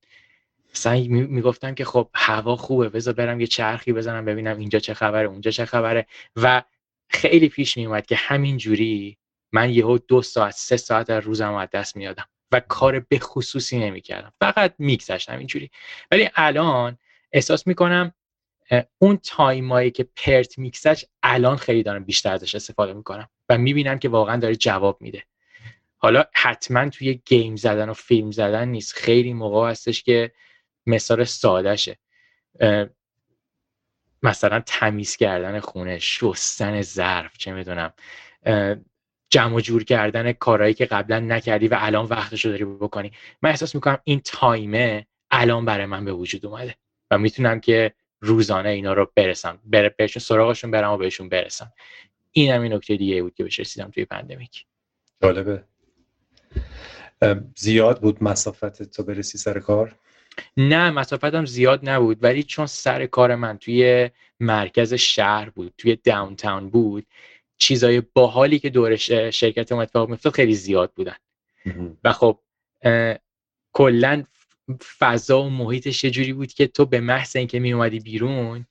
مثلا 0.72 1.04
می‌گفتم 1.10 1.76
که 1.76 1.86
خب 1.86 2.10
هوا 2.14 2.56
خوبه 2.56 2.90
بذار 2.90 3.14
برم 3.14 3.40
یه 3.40 3.48
چرخی 3.48 3.94
بزنم 3.94 4.26
ببینم 4.26 4.58
اینجا 4.58 4.80
چه 4.80 4.94
خبره 4.94 5.28
اونجا 5.28 5.52
چه 5.52 5.66
خبره 5.66 6.08
و 6.36 6.64
خیلی 7.10 7.50
پیش 7.50 7.78
می 7.78 7.86
اومد 7.86 8.06
که 8.06 8.16
همین 8.16 8.58
جوری 8.58 9.18
من 9.52 9.70
یهو 9.70 9.98
دو 9.98 10.22
ساعت 10.22 10.54
سه 10.54 10.78
ساعت 10.78 11.10
از 11.10 11.24
روزم 11.24 11.54
از 11.54 11.70
دست 11.74 11.96
میادم 11.96 12.26
و 12.52 12.60
کار 12.60 13.00
به 13.00 13.20
خصوصی 13.20 13.80
نمی‌کردم. 13.80 14.34
فقط 14.40 14.76
میگذشتم 14.78 15.38
اینجوری. 15.38 15.72
ولی 16.12 16.30
الان 16.36 16.98
احساس 17.32 17.68
می‌کنم 17.68 18.14
اون 18.98 19.18
time 19.18 19.67
ایی 19.67 19.92
که 19.92 20.08
پرت 20.16 20.58
میکسش 20.58 21.06
الان 21.24 21.58
خیلی 21.58 21.84
دارم 21.84 22.04
بیشتر 22.04 22.34
ازش 22.34 22.56
استفاده 22.56 22.94
می‌کنم 22.94 23.30
و 23.50 23.58
می‌بینم 23.58 24.00
که 24.00 24.10
واقعا 24.10 24.38
داره 24.38 24.56
جواب 24.56 25.02
میده. 25.02 25.24
حالا 25.98 26.24
حتما 26.34 26.90
توی 26.90 27.22
game 27.26 27.56
زدن 27.56 27.90
و 27.90 27.94
فیلم 27.94 28.32
زدن 28.32 28.68
نیست. 28.68 28.94
خیلی 28.94 29.34
موقع 29.34 29.70
هستش 29.70 30.04
که 30.04 30.32
مثال 30.86 31.24
سادهشه. 31.24 31.98
مثلا 34.24 34.60
تمیز 34.66 35.16
کردن 35.16 35.60
خونه 35.60 36.00
شستن 36.00 36.82
ظرف 36.82 37.38
چه 37.38 37.54
می‌دونم. 37.54 37.94
جمع 39.30 39.56
و 39.56 39.60
جور 39.60 39.84
کردن 39.84 40.32
کارهایی 40.32 40.74
که 40.74 40.86
قبلا 40.86 41.20
نکردی 41.20 41.68
و 41.68 41.78
الان 41.80 42.06
وقتش 42.06 42.46
رو 42.46 42.52
داری 42.52 42.66
بکنی. 42.66 43.12
من 43.42 43.50
احساس 43.50 43.76
می‌کنم 43.76 43.98
این 44.04 44.22
time 44.26 44.90
ه 44.90 45.06
الان 45.32 45.66
برای 45.66 45.86
من 45.86 46.06
به 46.06 46.14
وجود 46.14 46.46
اومده 46.46 46.76
و 47.12 47.18
می‌تونم 47.18 47.60
که 47.60 47.94
روزانه 48.22 48.70
اینا 48.70 48.94
رو 48.94 49.12
برسم. 49.16 49.60
بر 49.66 49.90
بهشون 49.90 50.22
سراغشون 50.22 50.72
برم 50.72 50.92
و 50.92 50.98
بهشون 50.98 51.30
برسم. 51.30 51.74
این 52.32 52.52
هم 52.52 52.62
این 52.62 52.74
نکته 52.74 52.96
دیگه 52.96 53.24
بود 53.24 53.36
که 53.36 53.44
بهش 53.44 53.60
رسیدم 53.60 53.92
توی 53.92 54.06
پندمیک. 54.06 54.66
جالبه. 55.24 55.64
زیاد 57.56 58.02
بود 58.02 58.24
مسافت 58.24 58.84
تو 58.84 59.04
برسی 59.04 59.38
سر 59.38 59.60
کار؟ 59.60 59.96
نه 60.58 60.92
مسافتم 60.92 61.46
زیاد 61.46 61.90
نبود 61.90 62.24
ولی 62.24 62.44
چون 62.44 62.66
سر 62.66 63.06
کار 63.06 63.36
من 63.36 63.58
توی 63.58 64.10
مرکز 64.40 64.94
شهر 64.94 65.50
بود 65.50 65.74
توی 65.78 65.96
داونتاون 65.96 66.70
بود 66.70 67.06
چیزای 67.58 68.02
باحالی 68.02 68.60
که 68.60 68.70
دور 68.70 68.96
شرکت 69.32 69.72
ما 69.72 69.82
اتفاق 69.82 70.10
میفتاد 70.10 70.34
خیلی 70.34 70.54
زیاد 70.54 70.94
بودن. 70.96 71.16
و 72.04 72.14
خب 72.14 72.40
کلا 73.74 74.24
فضا 75.00 75.44
و 75.44 75.50
محیطش 75.50 76.04
یه 76.04 76.12
جوری 76.12 76.34
بود 76.34 76.54
که 76.54 76.68
تو 76.68 76.86
به 76.86 77.00
محض 77.00 77.36
اینکه 77.36 77.60
می 77.60 77.74
اومدی 77.74 78.00
بیرون 78.00 78.66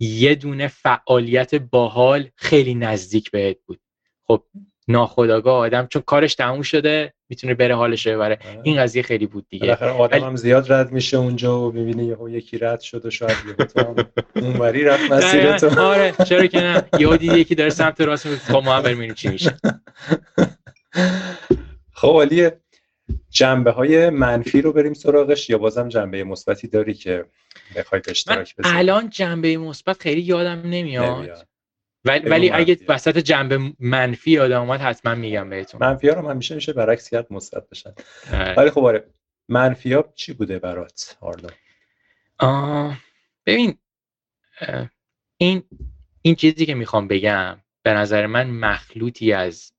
یه 0.00 0.34
دونه 0.34 0.68
فعالیت 0.68 1.54
باحال 1.54 2.30
خیلی 2.36 2.74
نزدیک 2.74 3.30
بهت 3.30 3.58
بود. 3.66 3.80
خب 4.24 4.44
ناخداگاه 4.88 5.56
آدم 5.56 5.86
چون 5.86 6.02
کارش 6.06 6.34
تموم 6.34 6.62
شده 6.62 7.12
می‌تونه 7.28 7.54
بره 7.54 7.74
حالش 7.74 8.06
رو 8.06 8.12
ببره. 8.12 8.38
آره. 8.48 8.60
این 8.62 8.82
قضیه 8.82 9.02
خیلی 9.02 9.26
بود 9.26 9.46
دیگه. 9.48 9.76
آدم 9.76 10.24
هم 10.24 10.36
زیاد 10.36 10.72
رد 10.72 10.92
میشه 10.92 11.16
اونجا 11.16 11.60
و 11.60 11.72
می‌بینه 11.72 12.04
یهو 12.04 12.28
یکی 12.28 12.58
رد 12.58 12.80
شد 12.80 13.06
و 13.06 13.10
شاید 13.10 13.36
یهو 13.46 13.68
تو 13.68 14.04
اونوری 14.34 14.84
رفت 14.84 15.12
مسیرت 15.12 15.64
آره. 15.64 16.12
چرا 16.26 16.46
که 16.46 16.60
نه. 16.60 16.82
یهو 16.98 17.16
دیدی 17.16 17.38
یکی 17.38 17.54
داره 17.54 17.70
سمت 17.70 18.00
راست 18.00 18.26
میره 18.26 18.38
خب 18.38 18.62
ما 18.64 18.74
هم 18.74 18.82
بریم 18.82 19.14
چی 19.14 19.28
میشه. 19.28 19.56
خب 21.92 22.18
علیه 22.22 22.60
جنبه 23.30 23.70
های 23.70 24.10
منفی 24.10 24.62
رو 24.62 24.72
بریم 24.72 24.94
سراغش 24.94 25.50
یا 25.50 25.58
بازم 25.58 25.88
جنبه 25.88 26.24
مثبتی 26.24 26.68
داری 26.68 26.94
که 26.94 27.24
بخوای 27.76 28.02
اشتراک 28.08 28.56
بذاری؟ 28.56 28.76
الان 28.76 29.10
جنبه 29.10 29.56
مثبت 29.56 30.02
خیلی 30.02 30.20
یادم 30.20 30.62
نمیاد. 30.64 31.46
ولی, 32.04 32.28
ولی 32.28 32.50
اگه 32.50 32.78
وسط 32.88 33.18
جنبه 33.18 33.72
منفی 33.80 34.30
یادم 34.30 34.60
اومد 34.60 34.80
حتما 34.80 35.14
میگم 35.14 35.50
بهتون. 35.50 35.80
منفی 35.80 36.08
ها 36.08 36.14
رو 36.14 36.28
همیشه 36.28 36.54
میشه 36.54 36.72
برعکس 36.72 37.10
کرد 37.10 37.26
مثبت 37.32 37.68
بشن. 37.68 37.94
آره. 38.32 38.54
ولی 38.54 38.70
خب 38.70 38.84
آره 38.84 39.04
منفی 39.48 39.92
ها 39.92 40.12
چی 40.14 40.32
بوده 40.32 40.58
برات 40.58 41.16
آه 42.38 42.98
ببین 43.46 43.78
این 45.36 45.62
این 46.22 46.34
چیزی 46.34 46.66
که 46.66 46.74
می‌خوام 46.74 47.08
بگم 47.08 47.60
به 47.82 47.92
نظر 47.92 48.26
من 48.26 48.50
مخلوطی 48.50 49.32
از 49.32 49.72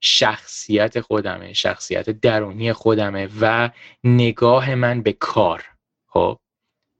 شخصیت 0.00 1.00
خودمه 1.00 1.52
شخصیت 1.52 2.10
درونی 2.10 2.72
خودمه 2.72 3.28
و 3.40 3.70
نگاه 4.04 4.74
من 4.74 5.02
به 5.02 5.12
کار 5.12 5.64
خب؟ 6.06 6.38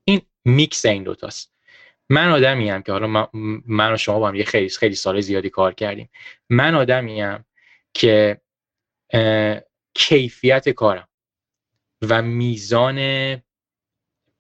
این 0.04 0.20
میکس 0.44 0.86
این 0.86 1.02
دوتاست. 1.02 1.52
من 2.12 2.28
آدمی 2.28 2.70
هم 2.70 2.82
که 2.82 2.92
حالا 2.92 3.28
من 3.66 3.92
و 3.92 3.96
شما 3.96 4.18
با 4.18 4.28
هم 4.28 4.34
یه 4.34 4.44
خیلی 4.44 4.68
خیلی 4.68 4.94
سال 4.94 5.20
زیادی 5.20 5.50
کار 5.50 5.74
کردیم. 5.74 6.10
من 6.48 6.74
آدمی 6.74 7.20
هم 7.20 7.44
که 7.94 8.40
کیفیت 9.94 10.68
کارم 10.68 11.08
و 12.02 12.22
میزان 12.22 12.96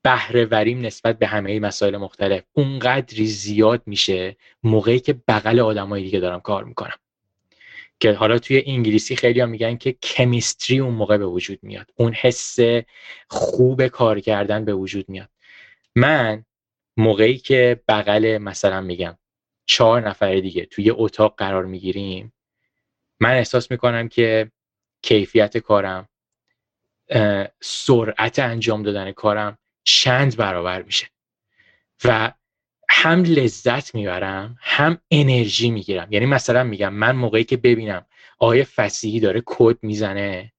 بهرهوریم 0.02 0.80
نسبت 0.80 1.18
به 1.18 1.26
همه 1.26 1.60
مسائل 1.60 1.96
مختلف 1.96 2.42
اونقدری 2.52 3.26
زیاد 3.26 3.82
میشه 3.86 4.36
موقعی 4.62 5.00
که 5.00 5.12
بغل 5.28 5.60
آدمای 5.60 6.02
دیگه 6.02 6.20
دارم 6.20 6.40
کار 6.40 6.64
می‌کنم. 6.64 6.96
که 8.00 8.12
حالا 8.12 8.38
توی 8.38 8.62
انگلیسی 8.66 9.16
خیلی 9.16 9.40
ها 9.40 9.46
میگن 9.46 9.76
که 9.76 9.92
کمیستری 9.92 10.78
اون 10.78 10.94
موقع 10.94 11.16
به 11.18 11.26
وجود 11.26 11.58
میاد. 11.62 11.90
اون 11.96 12.12
حس 12.12 12.58
خوب 13.28 13.86
کار 13.86 14.20
کردن 14.20 14.64
به 14.64 14.74
وجود 14.74 15.08
میاد. 15.08 15.28
من 15.96 16.44
موقعی 17.00 17.38
که 17.38 17.80
بغل 17.88 18.38
مثلا 18.38 18.80
میگم 18.80 19.18
چهار 19.66 20.08
نفر 20.08 20.40
دیگه 20.40 20.66
توی 20.66 20.90
اتاق 20.90 21.34
قرار 21.36 21.64
می‌گیریم 21.64 22.32
من 23.20 23.30
احساس 23.30 23.70
می‌کنم 23.70 24.08
که 24.08 24.50
کیفیت 25.02 25.58
کارم 25.58 26.08
سرعت 27.60 28.38
انجام 28.38 28.82
دادن 28.82 29.12
کارم 29.12 29.58
چند 29.84 30.36
برابر 30.36 30.82
میشه 30.82 31.06
و 32.04 32.32
هم 32.88 33.22
لذت 33.22 33.94
می‌برم 33.94 34.56
هم 34.60 34.98
انرژی 35.10 35.70
می‌گیرم. 35.70 36.08
یعنی 36.10 36.26
مثلا 36.26 36.64
میگم 36.64 36.94
من 36.94 37.16
موقعی 37.16 37.44
که 37.44 37.56
ببینم 37.56 38.06
آقای 38.38 38.64
فسیحی 38.64 39.20
داره 39.20 39.42
کد 39.46 39.78
می‌زنه 39.82 40.52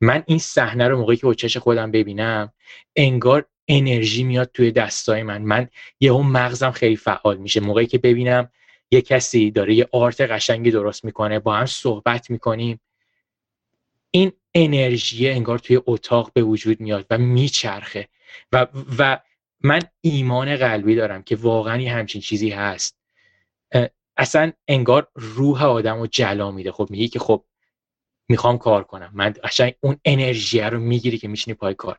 من 0.00 0.22
این 0.26 0.38
صحنه 0.38 0.88
رو 0.88 0.98
موقعی 0.98 1.16
که 1.16 1.26
با 1.26 1.34
چش 1.34 1.56
خودم 1.56 1.90
ببینم 1.90 2.52
انگار 2.96 3.46
انرژی 3.68 4.22
میاد 4.24 4.50
توی 4.54 4.70
دستای 4.70 5.22
من. 5.22 5.42
من 5.42 5.68
یهو 6.00 6.22
مغزم 6.22 6.70
خیلی 6.70 6.96
فعال 6.96 7.36
میشه. 7.36 7.60
موقعی 7.60 7.86
که 7.86 7.98
ببینم 7.98 8.50
یه 8.90 9.02
کسی 9.02 9.50
داره 9.50 9.74
یه 9.74 9.88
آرت 9.92 10.20
قشنگی 10.20 10.70
درست 10.70 11.04
می‌کنه 11.04 11.38
با 11.38 11.56
هم 11.56 11.66
صحبت 11.66 12.30
می‌کنیم 12.30 12.80
این 14.10 14.32
انرژی 14.54 15.28
انگار 15.28 15.58
توی 15.58 15.80
اتاق 15.86 16.32
به 16.34 16.42
وجود 16.42 16.80
میاد 16.80 17.06
و 17.10 17.18
میچرخه. 17.18 18.08
و, 18.52 18.66
و 18.98 19.18
من 19.60 19.80
ایمان 20.00 20.56
قلبی 20.56 20.94
دارم 20.94 21.22
که 21.22 21.36
واقعا 21.36 21.80
یه 21.80 21.92
همچین 21.92 22.20
چیزی 22.20 22.50
هست. 22.50 22.98
اصلا 24.16 24.52
انگار 24.68 25.08
روح 25.14 25.64
آدم 25.64 25.98
رو 25.98 26.06
جلا 26.06 26.50
میده. 26.50 26.72
خب 26.72 26.86
میگی 26.90 27.08
که 27.08 27.18
خب 27.18 27.44
می‌خوام 28.28 28.58
کار 28.58 28.84
کنم. 28.84 29.10
من 29.14 29.34
قشنگ 29.44 29.74
اون 29.80 29.96
انرژی 30.04 30.60
رو 30.60 30.80
می‌گیری 30.80 31.18
که 31.18 31.28
میشینی 31.28 31.54
پای 31.54 31.74
کار. 31.74 31.98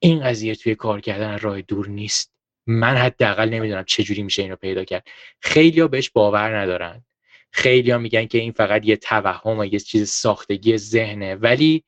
این 0.00 0.20
قضیه 0.20 0.54
توی 0.54 0.74
کار 0.74 1.00
کردن 1.00 1.38
راه 1.38 1.62
دور 1.62 1.88
نیست. 1.88 2.32
من 2.66 2.96
حداقل 2.96 3.48
نمی‌دونم 3.48 3.84
چه 3.84 4.02
جوری 4.02 4.22
میشه 4.22 4.42
اینو 4.42 4.56
پیدا 4.56 4.84
کرد. 4.84 5.06
خیلیا 5.40 5.88
بهش 5.88 6.10
باور 6.10 6.58
ندارن. 6.58 7.04
خیلیا 7.52 7.98
میگن 7.98 8.26
که 8.26 8.38
این 8.38 8.52
فقط 8.52 8.86
یه 8.86 8.96
توهم 8.96 9.58
و 9.58 9.64
یه 9.64 9.78
چیز 9.78 10.08
ساختگی 10.08 10.78
ذهنه. 10.78 11.34
ولی 11.34 11.84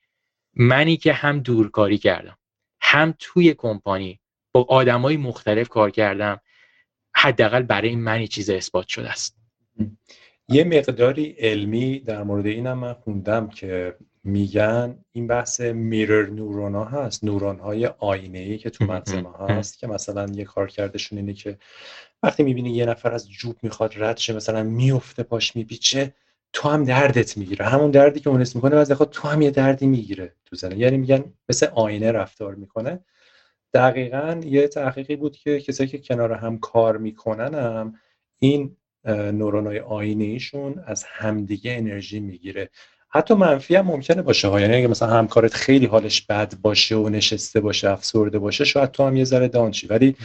منی 0.55 0.97
که 0.97 1.13
هم 1.13 1.41
دورکاری 1.41 1.99
کردم 1.99 2.39
هم 2.81 3.15
توی 3.19 3.55
کمپانی 3.55 4.21
با 4.53 4.63
آدمای 4.69 5.17
مختلف 5.17 5.69
کار 5.69 5.91
کردم 5.91 6.41
حداقل 7.15 7.63
برای 7.63 7.97
من 7.97 8.19
این 8.19 8.27
چیز 8.27 8.51
اثبات 8.51 8.89
شده 8.89 9.11
است. 9.11 9.37
یه 10.49 10.65
مقداری 10.65 11.35
علمی 11.39 11.99
در 11.99 12.23
مورد 12.23 12.47
اینم 12.47 12.79
من 12.79 12.95
خوندم 12.95 13.49
که 13.49 13.97
میگن 14.25 14.99
این 15.13 15.27
بحث 15.27 15.61
میرر 15.61 16.27
نورون 16.27 16.75
ها 16.75 16.85
هست 16.85 17.25
نورون 17.25 17.59
های 17.59 17.87
آینه 17.87 18.39
ای 18.39 18.59
که 18.59 18.71
تو 18.71 18.85
مغز 18.85 19.15
ما 19.15 19.33
هست 19.33 19.79
که 19.79 19.87
مثلا 19.87 20.27
یه 20.35 20.45
کار 20.45 20.69
کردشون 20.69 21.19
اینه 21.19 21.33
که 21.33 21.59
وقتی 22.23 22.43
می‌بینی 22.43 22.71
یه 22.71 22.87
نفر 22.87 23.13
از 23.15 23.31
جوب 23.31 23.57
می‌خواد 23.63 23.95
رد 23.97 24.17
شه 24.17 24.33
مثلا 24.33 24.63
میفته 24.63 25.23
پاش 25.23 25.57
میپیچه 25.57 26.15
تو 26.53 26.69
هم 26.69 26.85
دردت 26.85 27.37
می‌گیره. 27.37 27.67
همون 27.67 27.91
دردی 27.91 28.21
که 28.21 28.31
اون 28.31 28.47
می‌کنه 28.55 28.71
بعضی 28.71 28.95
تو 28.95 29.29
هم 29.29 29.43
یه 29.43 29.51
دردی 29.51 29.87
می‌گیره 29.87 30.35
تو 30.47 30.57
زنه 30.57 30.79
یعنی 30.79 30.97
میگن 30.97 31.25
مثل 31.49 31.67
آینه 31.67 32.13
رفتار 32.13 32.55
می‌کنه. 32.55 33.01
دقیقا 33.75 34.41
یه 34.45 34.69
تحقیقی 34.69 35.17
بود 35.17 35.37
که 35.37 35.61
کسایی 35.61 35.91
که 35.91 35.99
کنار 35.99 36.33
هم 36.33 36.59
کار 36.59 36.99
می‌کنن 36.99 37.55
هم 37.55 37.95
این 38.39 38.77
نورونای 39.07 39.81
آینه 39.81 40.25
ایشون 40.25 40.85
از 40.87 41.05
همدیگه 41.05 41.73
انرژی 41.73 42.21
می‌گیره. 42.21 42.71
حتی 43.15 43.35
منفی 43.35 43.77
هم 43.77 43.87
ممکنه 43.87 44.23
باشه 44.23 44.49
ها. 44.49 44.61
یعنی 44.61 44.77
اگه 44.77 44.89
مثلا 44.89 45.09
همکارت 45.09 45.55
خیلی 45.55 45.87
حالش 45.87 46.23
بد 46.23 46.55
باشه 46.63 46.97
و 46.97 47.09
نشسته 47.09 47.61
باشه 47.61 47.91
افسرده 47.91 48.39
باشه 48.39 48.65
شاید 48.65 48.91
تو 48.91 49.07
هم 49.07 49.17
یه 49.17 49.25
ذره 49.25 49.49
دانچی 49.49 49.87
ولی 49.87 50.17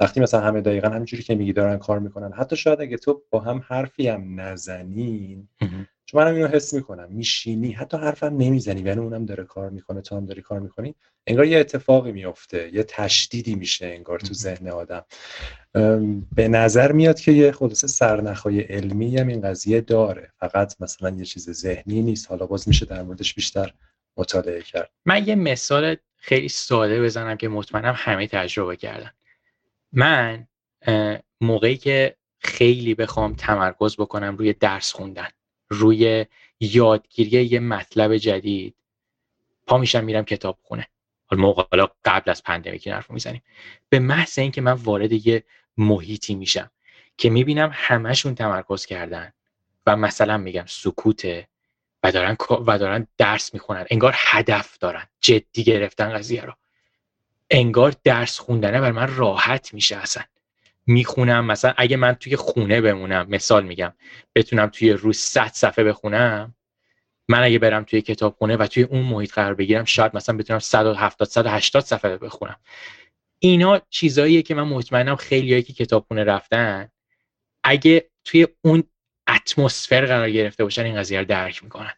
وقتی 0.00 0.20
مثلا 0.20 0.40
همه 0.40 0.60
دقیقا 0.60 0.88
همینجوری 0.88 1.22
که 1.22 1.34
میگی 1.34 1.52
دارن 1.52 1.78
کار 1.78 1.98
می‌کنن 1.98 2.32
حتی 2.32 2.56
شاید 2.56 2.80
اگه 2.80 2.96
تو 2.96 3.22
با 3.30 3.40
هم 3.40 3.64
حرفی 3.68 4.08
هم 4.08 4.40
نزنین 4.40 5.48
چون 6.06 6.24
منم 6.24 6.34
اینو 6.34 6.48
حس 6.48 6.74
می‌کنم. 6.74 7.08
میشینی 7.10 7.72
حتی 7.72 7.96
حرفم 7.96 8.36
نمی‌زنی. 8.36 8.80
یعنی 8.80 9.00
اونم 9.00 9.24
داره 9.26 9.44
کار 9.44 9.70
می‌کنه 9.70 10.00
تو 10.00 10.16
هم 10.16 10.26
داری 10.26 10.42
کار 10.42 10.60
می‌کنی. 10.60 10.94
انگار 11.26 11.46
یه 11.46 11.58
اتفاقی 11.58 12.12
میفته 12.12 12.70
یه 12.74 12.82
تشدیدی 12.82 13.54
میشه 13.54 13.86
انگار 13.86 14.20
تو 14.20 14.34
ذهن 14.34 14.68
آدم. 14.68 15.04
به 16.32 16.48
نظر 16.48 16.92
میاد 16.92 17.20
که 17.20 17.32
یه 17.32 17.52
خلاصه 17.52 17.86
سرنخهای 17.86 18.60
علمی 18.60 19.18
هم 19.18 19.28
این 19.28 19.40
قضیه 19.40 19.80
داره. 19.80 20.32
فقط 20.38 20.74
مثلا 20.80 21.10
یه 21.10 21.24
چیز 21.24 21.50
ذهنی 21.50 22.02
نیست. 22.02 22.30
حالا 22.30 22.46
باز 22.46 22.68
میشه 22.68 22.86
در 22.86 23.02
موردش 23.02 23.34
بیشتر 23.34 23.74
مطالعه 24.16 24.62
کرد. 24.62 24.90
من 25.04 25.28
یه 25.28 25.34
مثال 25.34 25.96
خیلی 26.16 26.48
ساده 26.48 27.02
بزنم 27.02 27.36
که 27.36 27.48
مطمئنم 27.48 27.94
همه 27.96 28.26
تجربه 28.26 28.76
کردن. 28.76 29.10
من 29.92 30.46
موقعی 31.40 31.76
که 31.76 32.16
خیلی 32.38 32.94
بخوام 32.94 33.34
تمرکز 33.34 33.96
بکنم 33.96 34.36
روی 34.36 34.52
درس 34.52 34.92
خوندن 34.92 35.28
روی 35.68 36.26
یادگیری 36.60 37.44
یه 37.44 37.60
مطلب 37.60 38.16
جدید 38.16 38.74
پا 39.66 39.78
میشم 39.78 40.04
میرم 40.04 40.24
کتاب 40.24 40.58
خونه. 40.62 40.86
حالا 41.26 41.42
موقع 41.42 41.64
حالا 41.70 41.88
قبل 42.04 42.30
از 42.30 42.42
پندمیک 42.42 42.86
این 42.86 42.94
حرف 42.94 43.10
می‌زنیم. 43.10 43.42
به 43.88 43.98
محض 43.98 44.38
اینکه 44.38 44.60
من 44.60 44.72
وارد 44.72 45.12
یه 45.12 45.44
محیطی 45.76 46.34
میشم 46.34 46.70
که 47.18 47.30
می‌بینم 47.30 47.70
همشون 47.72 48.34
تمرکز 48.34 48.86
کردن 48.86 49.32
و 49.86 49.96
مثلا 49.96 50.38
میگم 50.38 50.64
سکوته 50.66 51.48
و 52.02 52.12
دارن 52.12 52.36
و 52.66 52.78
دارن 52.78 53.06
درس 53.18 53.54
می‌خونن 53.54 53.86
انگار 53.90 54.14
هدف 54.16 54.78
دارن 54.78 55.06
جدی 55.20 55.64
گرفتن 55.64 56.12
قضیه 56.12 56.42
رو. 56.42 56.52
انگار 57.50 57.94
درس 58.04 58.38
خوندنه 58.38 58.80
بر 58.80 58.92
من 58.92 59.16
راحت 59.16 59.74
میشه 59.74 59.96
اصلا. 59.96 60.24
می‌خونم 60.86 61.44
مثلا 61.44 61.74
اگه 61.76 61.96
من 61.96 62.14
توی 62.14 62.36
خونه 62.36 62.80
بمونم 62.80 63.26
مثال 63.28 63.64
میگم 63.64 63.92
بتونم 64.34 64.66
توی 64.66 64.92
روز 64.92 65.18
100 65.18 65.50
صفحه 65.54 65.84
بخونم 65.84 66.54
من 67.28 67.42
اگه 67.42 67.58
برم 67.58 67.84
توی 67.84 68.02
کتابخونه 68.02 68.56
و 68.56 68.66
توی 68.66 68.82
اون 68.82 69.02
محیط 69.02 69.32
قرار 69.32 69.54
بگیرم 69.54 69.84
شاید 69.84 70.16
مثلا 70.16 70.36
بتونم 70.36 70.58
170 70.58 71.28
180 71.28 71.82
صفحه 71.82 72.16
بخونم. 72.16 72.56
اینا 73.38 73.80
چیزاییه 73.90 74.42
که 74.42 74.54
من 74.54 74.62
مطمئنم 74.62 75.16
خیلیایی 75.16 75.62
که 75.62 75.72
کتابخونه 75.72 76.24
رفتن 76.24 76.88
اگه 77.64 78.10
توی 78.24 78.46
اون 78.64 78.82
اتمسفر 79.28 80.06
قرار 80.06 80.30
گرفته 80.30 80.64
باشن 80.64 80.84
این 80.84 80.96
قضیه 80.96 81.18
رو 81.18 81.24
درک 81.24 81.64
می‌کنن. 81.64 81.92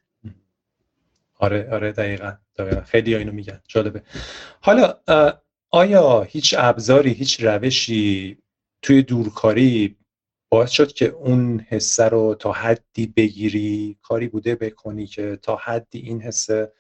آره 1.35 1.69
آره 1.73 1.93
دقیقا, 1.93 2.33
دقیقا. 2.57 2.81
خیلی 2.81 3.15
اینو 3.15 3.33
میگن. 3.33 3.61
جالبه. 3.69 4.03
حالا 4.61 4.95
آیا 5.71 6.23
هیچ 6.23 6.55
ابزاری 6.59 7.13
هیچ 7.13 7.41
روشی 7.41 8.39
توی 8.83 9.03
دورکاری 9.03 9.97
باعث 10.51 10.71
شد 10.71 10.93
که 10.93 11.07
اون 11.07 11.61
حسه 11.61 12.05
رو 12.05 12.35
تا 12.35 12.53
حدی 12.53 13.07
بگیری 13.07 13.99
کاری 14.03 14.29
بوده 14.29 14.55
بکنی 14.55 15.07
که 15.07 15.39
تا 15.43 15.57
حدی 15.57 15.99
این 15.99 16.23
حسه 16.23 16.73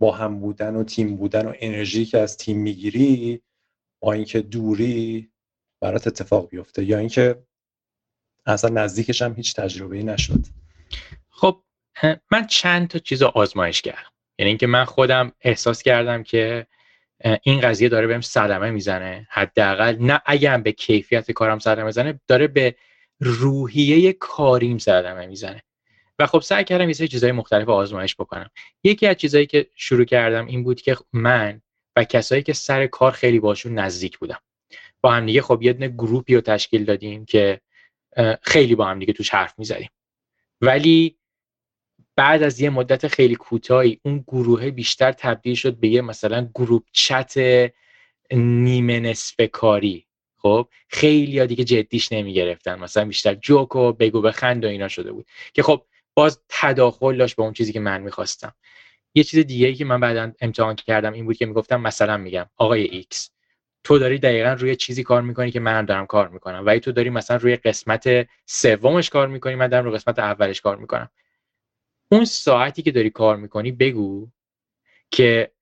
با 0.00 0.12
هم 0.12 0.40
بودن 0.40 0.76
و 0.76 0.84
تیم 0.84 1.16
بودن 1.16 1.46
و 1.46 1.52
انرژی 1.60 2.04
که 2.04 2.18
از 2.18 2.36
تیم 2.36 2.58
می‌گیری 2.58 3.42
با 4.00 4.12
اینکه 4.12 4.40
دوری 4.40 5.30
برات 5.80 6.06
اتفاق 6.06 6.48
بیفته 6.48 6.84
یا 6.84 6.98
اینکه 6.98 7.42
اصلا 8.46 8.82
نزدیکش 8.82 9.22
هم 9.22 9.34
هیچ 9.34 9.54
تجربه 9.54 9.96
ای 9.96 10.02
نشد. 10.02 10.40
خب 11.30 11.62
من 12.30 12.46
چند 12.46 12.88
تا 12.88 12.98
چیز 12.98 13.22
آزمایش 13.22 13.82
کردم. 13.82 14.12
یعنی 14.38 14.48
اینکه 14.48 14.66
من 14.66 14.84
خودم 14.84 15.32
احساس 15.40 15.82
کردم 15.82 16.22
که 16.22 16.66
این 17.42 17.60
قضیه 17.60 17.88
داره 17.88 18.06
بهم 18.06 18.20
صدمه 18.20 18.70
می‌زنه. 18.70 19.26
حداقل 19.30 19.96
نه 20.00 20.22
اگه 20.26 20.58
به 20.58 20.72
کیفیت 20.72 21.30
کارم 21.30 21.58
صدمه 21.58 21.84
می‌زنه 21.84 22.20
داره 22.28 22.46
به 22.46 22.74
روحیه 23.22 24.12
کاریم 24.12 24.78
صدمه 24.78 25.26
می‌زنه. 25.26 25.62
و 26.18 26.26
خب 26.26 26.40
سعی 26.40 26.64
کردم 26.64 26.88
یه 26.88 26.94
سری 26.94 27.08
چیزهای 27.08 27.32
مختلف 27.32 27.68
آزمایش 27.68 28.14
بکنم. 28.14 28.50
یکی 28.84 29.06
از 29.06 29.16
چیزهایی 29.16 29.46
که 29.46 29.66
شروع 29.74 30.04
کردم 30.04 30.46
این 30.46 30.64
بود 30.64 30.80
که 30.80 30.96
من 31.12 31.62
و 31.96 32.04
کسایی 32.04 32.42
که 32.42 32.52
سر 32.52 32.86
کار 32.86 33.12
خیلی 33.12 33.40
باشون 33.40 33.74
نزدیک 33.74 34.18
بودم. 34.18 34.40
با 35.00 35.12
هم 35.12 35.26
دیگه 35.26 35.42
خب 35.42 35.62
یه 35.62 35.72
گروپی 35.72 36.34
رو 36.34 36.40
تشکیل 36.40 36.84
دادیم 36.84 37.24
که 37.24 37.60
خیلی 38.42 38.74
با 38.74 38.86
هم 38.86 38.98
دیگه 38.98 39.12
توش 39.12 39.30
حرف 39.30 39.54
می‌زدیم. 39.58 39.90
ولی 40.60 41.18
بعد 42.16 42.42
از 42.42 42.60
یه 42.60 42.70
مدت 42.70 43.08
خیلی 43.08 43.34
کوتاهی 43.34 44.00
اون 44.02 44.24
گروه 44.28 44.70
بیشتر 44.70 45.12
تبدیل 45.12 45.54
شد 45.54 45.76
به 45.76 45.88
یه 45.88 46.00
مثلا 46.00 46.48
گروپ 46.54 46.82
چت 46.92 47.34
نیمه 48.32 49.00
نصف 49.00 49.40
کاری. 49.52 50.06
خب 50.42 50.68
خیلی 50.88 51.38
ها 51.38 51.46
دیگه 51.46 51.64
جدیش 51.64 52.12
نمی 52.12 52.34
گرفتن 52.34 52.78
مثلا 52.78 53.04
بیشتر 53.04 53.34
جوک 53.34 53.76
و 53.76 53.92
بگو 53.92 54.20
بخند 54.20 54.64
و 54.64 54.68
اینا 54.68 54.88
شده 54.88 55.12
بود. 55.12 55.26
که 55.54 55.62
خب 55.62 55.86
باز 56.14 56.40
تداخل 56.48 57.16
داشت 57.16 57.36
به 57.36 57.42
اون 57.42 57.52
چیزی 57.52 57.72
که 57.72 57.80
من 57.80 58.00
می‌خواستم. 58.02 58.54
یه 59.14 59.24
چیز 59.24 59.46
دیگه 59.46 59.74
که 59.74 59.84
من 59.84 60.00
بعدا 60.00 60.32
امتحان 60.40 60.74
کردم 60.74 61.12
این 61.12 61.24
بود 61.24 61.36
که 61.36 61.46
می‌گفتم 61.46 61.80
مثلا 61.80 62.16
میگم 62.16 62.46
آقای 62.56 62.82
X 62.82 63.30
تو 63.84 63.98
داری 63.98 64.18
دقیقا 64.18 64.52
روی 64.52 64.76
چیزی 64.76 65.02
کار 65.02 65.22
می‌کنی 65.22 65.50
که 65.50 65.60
منم 65.60 65.86
دارم 65.86 66.06
کار 66.06 66.28
می‌کنم. 66.28 66.66
ولی 66.66 66.80
تو 66.80 66.92
داری 66.92 67.10
مثلا 67.10 67.36
روی 67.36 67.56
قسمت 67.56 68.28
سومش 68.46 69.10
کار 69.10 69.28
می‌کنی 69.28 69.54
من 69.54 69.68
دارم 69.68 69.84
روی 69.84 69.94
قسمت 69.94 70.18
اولش 70.18 70.60
کار 70.60 70.76
می‌کنم. 70.76 71.08
اون 72.12 72.24
ساعتی 72.24 72.82
که 72.82 72.90
داری 72.90 73.10
کار 73.10 73.36
می‌کنی 73.36 73.72
بگو 73.72 74.28
که 75.10 75.52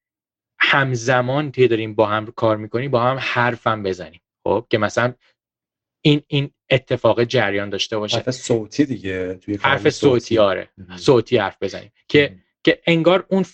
همزمان 0.59 1.51
توی 1.51 1.67
داریم 1.67 1.95
با 1.95 2.05
هم 2.05 2.25
کار 2.25 2.57
می‌کنی 2.57 2.87
با 2.87 3.01
هم 3.01 3.17
حرفم 3.21 3.83
بزنیم. 3.83 4.21
خب 4.51 4.67
که 4.69 4.77
مثلا 4.77 5.13
این 6.01 6.21
این 6.27 6.51
اتفاق 6.69 7.23
جریان 7.23 7.69
داشته 7.69 7.97
باشه. 7.97 8.17
حرف 8.17 8.31
صوتی 8.31 8.85
دیگه 8.85 9.33
توی 9.33 9.55
حرف 9.61 9.89
صوتی 9.89 10.37
آره. 10.37 10.69
صوتی 10.97 11.37
حرف 11.37 11.57
بزنیم. 11.61 11.91
که 12.07 12.35
که 12.63 12.81
انگار 12.87 13.25
اون 13.29 13.45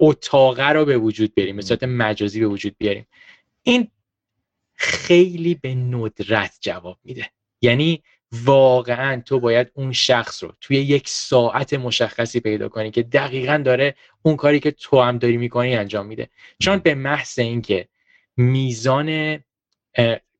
اتاقه 0.00 0.68
رو 0.68 0.84
به 0.84 0.98
وجود 0.98 1.34
بیاریم 1.34 1.56
به 1.56 1.62
صورت 1.62 1.82
مجازی 1.84 2.40
به 2.40 2.46
وجود 2.46 2.74
بیاریم. 2.78 3.06
این 3.62 3.88
خیلی 4.74 5.54
به 5.54 5.74
ندرت 5.74 6.58
جواب 6.60 6.98
میده. 7.04 7.30
یعنی 7.60 8.02
واقعا 8.32 9.22
تو 9.26 9.40
باید 9.40 9.70
اون 9.74 9.92
شخص 9.92 10.42
رو 10.42 10.52
توی 10.60 10.76
یک 10.76 11.08
ساعت 11.08 11.74
مشخصی 11.74 12.40
پیدا 12.40 12.68
کنی 12.68 12.90
که 12.90 13.02
دقیقا 13.02 13.62
داره 13.64 13.94
اون 14.22 14.36
کاری 14.36 14.60
که 14.60 14.70
تو 14.70 15.00
هم 15.00 15.18
داری 15.18 15.36
می‌کنی 15.36 15.76
انجام 15.76 16.06
میده. 16.06 16.28
چون 16.58 16.78
به 16.78 16.94
محض 16.94 17.38
اینکه 17.38 17.88
میزان 18.36 19.38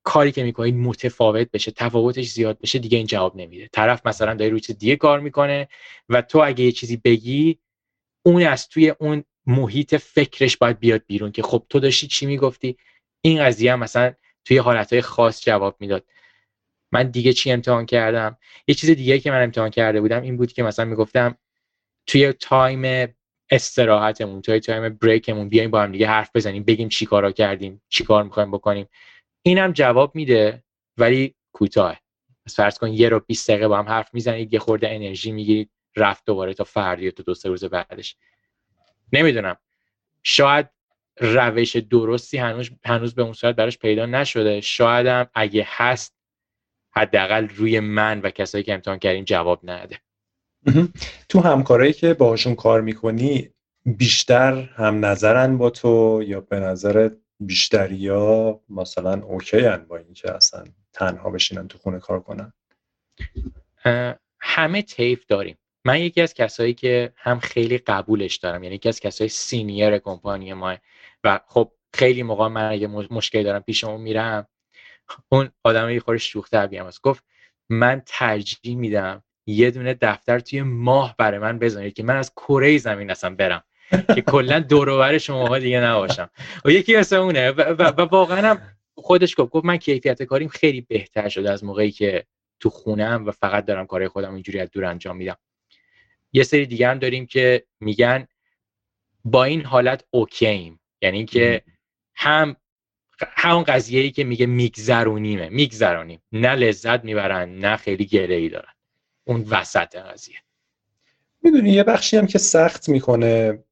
کاری 0.02 0.32
که 0.32 0.42
می‌کنید 0.42 0.74
متفاوت 0.74 1.50
بشه 1.50 1.70
تفاوتش 1.70 2.28
زیاد 2.28 2.58
بشه 2.60 2.78
دیگه 2.78 2.98
این 2.98 3.06
جواب 3.06 3.36
نمیده. 3.36 3.68
طرف 3.72 4.06
مثلا 4.06 4.34
داره 4.34 4.50
روی 4.50 4.60
چیز 4.60 4.78
دیگه 4.78 4.96
کار 4.96 5.20
می‌کنه 5.20 5.68
و 6.08 6.22
تو 6.22 6.38
اگه 6.44 6.64
یه 6.64 6.72
چیزی 6.72 6.96
بگی 6.96 7.58
اون 8.26 8.42
از 8.42 8.68
توی 8.68 8.88
اون 8.88 9.24
محیط 9.46 9.94
فکرش 9.94 10.56
باید 10.56 10.78
بیاد 10.78 11.02
بیرون 11.06 11.32
که 11.32 11.42
خب 11.42 11.66
تو 11.68 11.80
داشتی 11.80 12.06
چی 12.06 12.26
می‌گفتی؟ 12.26 12.76
این 13.20 13.44
قضیه 13.44 13.72
هم 13.72 13.80
مثلا 13.80 14.12
توی 14.44 14.58
حالتهای 14.58 15.02
خاص 15.02 15.44
جواب 15.44 15.76
می‌داد. 15.80 16.04
من 16.92 17.10
دیگه 17.10 17.32
چی 17.32 17.52
امتحان 17.52 17.86
کردم؟ 17.86 18.38
یه 18.68 18.74
چیز 18.74 18.90
دیگه 18.90 19.18
که 19.18 19.30
من 19.30 19.42
امتحان 19.42 19.70
کرده 19.70 20.00
بودم 20.00 20.22
این 20.22 20.36
بود 20.36 20.52
که 20.52 20.62
مثلا 20.62 20.84
می‌گفتم 20.84 21.38
توی 22.06 22.32
time 22.32 23.14
استراحتمون 23.50 24.42
توی 24.42 24.60
time 24.60 24.88
break 24.88 25.26
مون 25.26 25.48
بیایم 25.48 25.70
با 25.70 25.82
هم 25.82 25.92
دیگه 25.92 26.06
حرف 26.06 26.30
بزنیم 26.34 26.64
بگیم 26.64 26.88
چی 26.88 27.06
کارا 27.06 27.32
کردیم 27.32 27.82
چی 27.88 28.04
کار 28.04 28.22
می‌خوایم 28.22 28.50
بکنیم. 28.50 28.86
اینم 29.42 29.72
جواب 29.72 30.14
میده 30.14 30.64
ولی 30.96 31.34
کوتاه. 31.52 32.00
پس 32.46 32.56
فرض 32.56 32.78
کن 32.78 32.92
یه 32.92 33.08
رو 33.08 33.20
20 33.20 33.50
دقیقه 33.50 33.68
با 33.68 33.78
هم 33.78 33.88
حرف 33.88 34.14
می‌زنید 34.14 34.52
یه 34.52 34.58
خورده 34.58 34.90
انرژی 34.90 35.32
می‌گیرید 35.32 35.70
رفت 35.96 36.24
دوباره 36.26 36.54
تا 36.54 36.64
فردی 36.64 37.12
تو 37.12 37.22
دو 37.22 37.34
سه 37.34 37.48
روز 37.48 37.64
بعدش. 37.64 38.16
نمی‌دونم. 39.12 39.56
شاید 40.22 40.68
روش 41.20 41.76
درستی 41.76 42.38
هنوز 42.38 42.70
هنوز 42.84 43.14
به 43.14 43.22
اون 43.22 43.32
صورت 43.32 43.56
براش 43.56 43.78
پیدا 43.78 44.06
نشده. 44.06 44.60
شاید 44.60 45.06
هم 45.06 45.26
اگه 45.34 45.66
هست 45.68 46.16
حداقل 46.90 47.48
روی 47.48 47.80
من 47.80 48.20
و 48.20 48.30
کسایی 48.30 48.64
که 48.64 48.74
امتحان 48.74 48.98
کردیم 48.98 49.24
جواب 49.24 49.60
نده. 49.70 49.98
تو 51.28 51.40
همکارایی 51.40 51.92
که 51.92 52.14
باهاشون 52.14 52.54
کار 52.54 52.80
می‌کنی 52.80 53.48
بیشتر 53.86 54.52
هم 54.52 55.04
نظرن 55.04 55.58
با 55.58 55.70
تو 55.70 56.22
یا 56.26 56.40
به 56.40 56.60
نظر 57.42 57.46
بیشتریا 57.46 58.60
مثلا 58.68 59.22
اوکی 59.22 59.60
هن 59.60 59.84
با 59.84 59.96
اینکه 59.96 60.34
اصلا 60.34 60.64
تنها 60.92 61.30
بشینن 61.30 61.68
تو 61.68 61.78
خونه 61.78 61.98
کار 61.98 62.20
کنن؟ 62.20 62.52
همه 64.40 64.82
تیف 64.82 65.26
داریم. 65.26 65.58
من 65.84 66.00
یکی 66.00 66.20
از 66.20 66.34
کسایی 66.34 66.74
که 66.74 67.12
هم 67.16 67.40
خیلی 67.40 67.78
قبولش 67.78 68.36
دارم 68.36 68.62
یعنی 68.62 68.74
یکی 68.74 68.88
از 68.88 69.00
کسای 69.00 69.28
سینیر 69.28 69.98
کمپانی 69.98 70.52
ما 70.52 70.76
و 71.24 71.40
خب 71.46 71.72
خیلی 71.94 72.22
موقع 72.22 72.48
من 72.48 72.70
اگه 72.70 72.86
مشکلی 72.86 73.44
دارم 73.44 73.60
پیش 73.60 73.84
اون 73.84 74.00
میرم 74.00 74.48
اون 75.28 75.50
آدم 75.64 75.90
یه 75.90 76.00
خورش 76.00 76.32
شوخ 76.32 76.50
طبیعی 76.50 76.82
هست 76.82 77.02
گفت 77.02 77.24
من 77.68 78.02
ترجیح 78.06 78.76
میدم 78.76 79.22
یه 79.46 79.70
دونه 79.70 79.94
دفتر 79.94 80.40
توی 80.40 80.62
ماه 80.62 81.14
برای 81.18 81.38
من 81.38 81.58
بزنید 81.58 81.94
که 81.94 82.02
من 82.02 82.16
از 82.16 82.32
کره 82.34 82.78
زمین 82.78 83.10
اصلا 83.10 83.34
برم. 83.34 83.64
که 84.14 84.20
کلا 84.22 84.60
دور 84.60 85.18
شماها 85.18 85.58
دیگه 85.58 85.80
نباشم. 85.80 86.30
و 86.64 86.70
یکی 86.70 86.96
مثل 86.96 87.16
اونه 87.16 87.50
و, 87.50 87.60
و, 87.60 88.02
واقعا 88.02 88.50
هم 88.50 88.62
خودش 88.94 89.34
گفت 89.38 89.50
گفت 89.50 89.64
من 89.64 89.76
کیفیت 89.76 90.22
کاریم 90.22 90.48
خیلی 90.48 90.80
بهتر 90.80 91.28
شده 91.28 91.50
از 91.50 91.64
موقعی 91.64 91.90
که 91.90 92.24
تو 92.60 92.70
خونم 92.70 93.26
و 93.26 93.30
فقط 93.30 93.64
دارم 93.64 93.86
کارهای 93.86 94.08
خودم 94.08 94.34
اینجوری 94.34 94.60
از 94.60 94.70
دور 94.70 94.84
انجام 94.84 95.16
میدم. 95.16 95.36
یه 96.32 96.42
سری 96.42 96.66
دیگه 96.66 96.88
هم 96.88 96.98
داریم 96.98 97.26
که 97.26 97.64
میگن 97.80 98.26
با 99.24 99.44
این 99.44 99.64
حالت 99.64 100.04
اوکییم 100.10 100.80
یعنی 101.02 101.16
اینکه 101.16 101.62
هم 102.14 102.56
همون 103.20 103.62
قضیه 103.62 104.00
ای 104.00 104.10
که 104.10 104.24
میگه 104.24 104.46
میگذرونیمه. 104.46 105.48
میگذرونیم. 105.48 106.22
نه 106.32 106.54
لذت 106.54 107.04
می‌برن 107.04 107.58
نه 107.58 107.76
خیلی 107.76 108.06
گله 108.06 108.34
ای 108.34 108.48
دارن. 108.48 108.72
اون 109.24 109.46
وسط 109.50 109.96
قضیه. 109.96 110.36
می‌دونی 111.42 111.70
یه 111.70 111.82
بخشی 111.82 112.16
هم 112.16 112.26
که 112.26 112.38
سخت 112.38 112.88
می‌کنه 112.88 113.64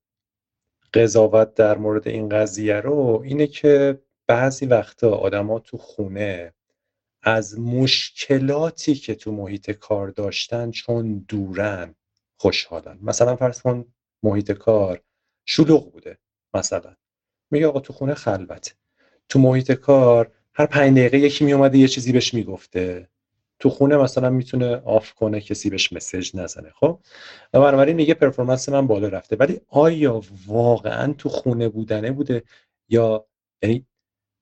قضاوت 0.95 1.55
در 1.55 1.79
مورد 1.79 2.09
این 2.09 2.29
قضیه 2.29 2.77
رو 2.77 3.23
اینه 3.25 3.47
که 3.47 4.03
بعضی 4.27 4.67
وقتا 4.67 5.11
آدما 5.15 5.59
تو 5.59 5.79
خونه 5.79 6.55
از 7.23 7.59
مشکلاتی 7.59 8.95
که 8.95 9.15
تو 9.15 9.33
محیط 9.33 9.71
کار 9.71 10.09
داشتن 10.09 10.71
چون 10.71 11.25
دورن 11.29 11.95
خوشحالن. 12.37 12.99
مثلا 13.03 13.37
فرض 13.37 13.63
کن 13.63 13.85
محیط 14.23 14.53
کار 14.53 15.03
شلوغ 15.47 15.93
بوده 15.93 16.19
مثلا. 16.55 16.97
میگه 17.51 17.67
آقا 17.67 17.81
تو 17.81 17.93
خونه 17.93 18.15
خلوت 18.15 18.75
تو 19.29 19.39
محیط 19.39 19.73
کار 19.73 20.33
هر 20.55 20.67
پنج 20.67 20.99
دقیقه 20.99 21.19
یکی 21.19 21.45
میومده 21.45 21.79
یه 21.79 21.89
چیزی 21.89 22.13
بهش 22.13 22.35
می‌گفته. 22.35 23.09
تو 23.61 23.71
خونه 23.71 23.97
مثلا 23.97 24.31
می‌تونه 24.31 24.77
آف 24.77 25.13
کنه 25.13 25.41
کسی 25.41 25.71
بهش 25.71 25.93
مسج 25.93 26.37
نزنه 26.37 26.71
خب؟ 26.71 27.01
و 27.55 27.61
بنابراین 27.61 27.97
میگه 27.97 28.15
پرفورمنس 28.15 28.69
من 28.69 28.87
بالا 28.87 29.09
رفته. 29.09 29.37
ولی 29.37 29.61
آیا 29.69 30.23
واقعا 30.47 31.13
تو 31.13 31.29
خونه 31.29 31.69
بودنه 31.69 32.11
بوده؟ 32.13 32.43
یا 32.89 33.27
یعنی 33.63 33.87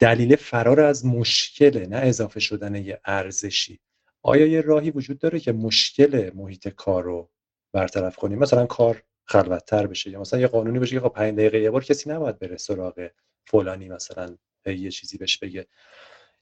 دلیل 0.01 0.37
فرار 0.37 0.81
از 0.81 1.07
مشکله 1.07 1.87
نه 1.87 1.97
اضافه 1.97 2.41
شدن 2.41 2.75
یه 2.75 3.01
ارزشی؟ 3.05 3.81
آیا 4.23 4.47
یه 4.47 4.61
راهی 4.61 4.91
وجود 4.91 5.19
داره 5.19 5.41
که 5.41 5.53
مشکل 5.53 6.31
محیط 6.35 6.69
کار 6.69 7.03
رو 7.05 7.31
برطرف 7.73 8.17
کنیم 8.17 8.39
مثلا 8.39 8.67
کار 8.67 9.03
خلوتتر 9.25 9.87
بشه 9.87 10.11
یا 10.11 10.21
مثلا 10.21 10.41
یه 10.41 10.47
قانونی 10.47 10.79
بشه 10.79 10.97
که 10.97 11.01
خب 11.01 11.09
5 11.09 11.35
دقیقه 11.35 11.61
یه 11.61 11.71
بار 11.71 11.85
کسی 11.85 12.11
نباید 12.11 12.39
بره 12.39 12.57
سراغ 12.57 13.09
فلانی 13.47 13.89
مثلا 13.89 14.37
یه 14.67 14.91
چیزی 14.91 15.19
بهش 15.19 15.39
بگه. 15.39 15.67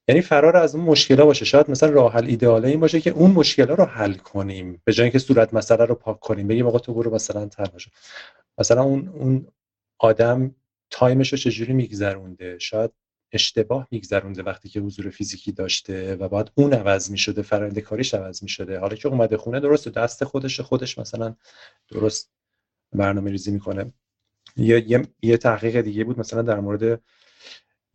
یعنی 0.08 0.20
فرار 0.20 0.56
از 0.56 0.74
اون 0.74 0.84
مشکل 0.84 1.16
باشه. 1.16 1.44
شاید 1.44 1.70
مثلا 1.70 1.90
راه 1.90 2.12
حل 2.12 2.26
ایدئاله 2.26 2.68
این 2.68 2.80
باشه 2.80 3.00
که 3.00 3.10
اون 3.10 3.30
مشکل 3.30 3.66
رو 3.66 3.84
حل 3.84 4.14
کنیم. 4.14 4.82
به 4.84 4.92
جای 4.92 5.04
اینکه 5.04 5.18
صورت 5.18 5.54
مسئله 5.54 5.84
رو 5.84 5.94
پاک 5.94 6.20
کنیم. 6.20 6.48
بگیم 6.48 6.66
آقا 6.66 6.78
تو 6.78 6.94
برو 6.94 7.14
مثلا 7.14 7.46
تنها 7.46 7.78
شو 7.78 7.90
مثلا 8.58 8.82
اون 8.82 9.08
اون 9.08 9.46
آدم 9.98 10.54
time 10.90 11.18
ش 11.18 11.32
رو 11.32 11.38
چجوری 11.38 11.72
میگذرونده؟ 11.72 12.58
شاید 12.58 12.90
اشتباه 13.32 13.88
میگذرونده 13.90 14.42
وقتی 14.42 14.68
که 14.68 14.80
حضور 14.80 15.10
فیزیکی 15.10 15.52
داشته 15.52 16.16
و 16.16 16.28
بعد 16.28 16.50
اون 16.54 16.72
عوض 16.72 17.10
می‌شده 17.10 17.42
فرآیند 17.42 17.78
کاریش 17.78 18.14
عوض 18.14 18.42
می‌شده. 18.42 18.78
حالا 18.78 18.96
که 18.96 19.08
اومده 19.08 19.36
خونه 19.36 19.60
درست 19.60 19.88
دست 19.88 20.24
خودش 20.24 20.60
خودش 20.60 20.98
مثلا 20.98 21.34
درست 21.88 22.30
برنامه 22.92 23.30
ریزی 23.30 23.50
می‌کنه. 23.50 23.92
یه, 24.56 24.90
یه،, 24.90 25.02
یه 25.22 25.36
تحقیق 25.36 25.80
دیگه 25.80 26.04
بود 26.04 26.18
مثلا 26.18 26.42
در 26.42 26.60
مورد 26.60 27.00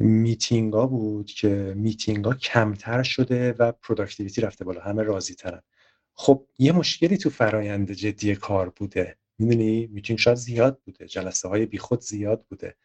میتینگ 0.02 0.74
ها 0.74 0.88
بود 0.88 1.26
که 1.32 1.74
میتینگ 1.78 2.26
ها 2.26 2.34
کمتر 2.34 3.04
شده 3.04 3.54
و 3.54 3.72
productivity 3.72 4.42
رفته 4.42 4.66
بالا 4.66 4.82
همه 4.82 5.04
راضی 5.04 5.36
ترن 5.36 5.62
خب 6.14 6.48
یه 6.60 6.72
مشکلی 6.72 7.18
تو 7.18 7.30
فرایند 7.30 7.92
جدی 7.92 8.36
کار 8.36 8.70
بوده. 8.70 9.18
می‌دونی؟ 9.40 9.88
میتینگ 9.88 10.20
شاید 10.20 10.38
زیاد 10.38 10.80
بوده 10.86 11.08
جلسه 11.08 11.48
های 11.48 11.66
بیخود 11.66 12.02
زیاد 12.02 12.46
بوده. 12.50 12.76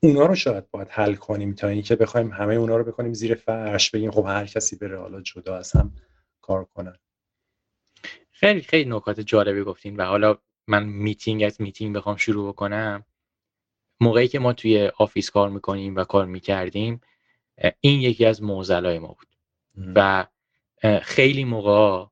اونا 0.00 0.26
رو 0.26 0.34
شاید 0.34 0.70
باید 0.70 0.88
حل 0.90 1.14
کنیم 1.14 1.54
تا 1.54 1.68
اینکه 1.68 1.96
بخوایم 1.96 2.32
همه 2.32 2.54
اونا 2.54 2.76
رو 2.76 2.84
بکنیم 2.84 3.12
زیر 3.12 3.34
فرش 3.34 3.90
بگیم 3.90 4.10
خب 4.10 4.24
هر 4.26 4.46
کسی 4.46 4.76
بره 4.76 5.00
حالا 5.00 5.20
جدا 5.20 5.56
از 5.56 5.72
هم 5.72 5.94
کار 6.40 6.64
کنن 6.64 6.96
خیلی 8.30 8.60
خیلی 8.60 8.90
نکات 8.90 9.20
جالبی 9.20 9.62
گفتین 9.62 9.96
و 9.96 10.04
حالا 10.04 10.38
من 10.66 10.84
میتینگ 10.86 11.42
از 11.42 11.60
میتینگ 11.60 11.96
بخوام 11.96 12.16
شروع 12.16 12.52
بکنم. 12.52 13.04
موقعی 14.00 14.28
که 14.28 14.38
ما 14.38 14.52
توی 14.52 14.90
office 14.98 15.30
کار 15.30 15.50
می‌کنیم 15.50 15.96
و 15.96 16.04
کار 16.04 16.26
می‌کردیم 16.26 17.00
این 17.80 18.00
یکی 18.00 18.24
از 18.26 18.42
معضلای 18.42 18.98
ما 18.98 19.08
بود. 19.08 19.28
و 19.94 20.26
خیلی 21.02 21.44
موقع 21.44 22.06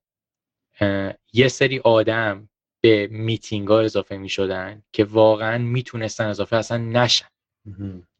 یه 1.32 1.48
سری 1.48 1.78
آدم 1.78 2.48
به 2.80 3.06
میتینگ 3.06 3.68
ها 3.68 3.80
اضافه 3.80 4.16
می‌شدن 4.16 4.82
که 4.92 5.04
واقعا 5.04 5.58
می‌تونستن 5.58 6.26
اضافه 6.26 6.56
اصلا 6.56 6.78
نشن. 6.78 7.26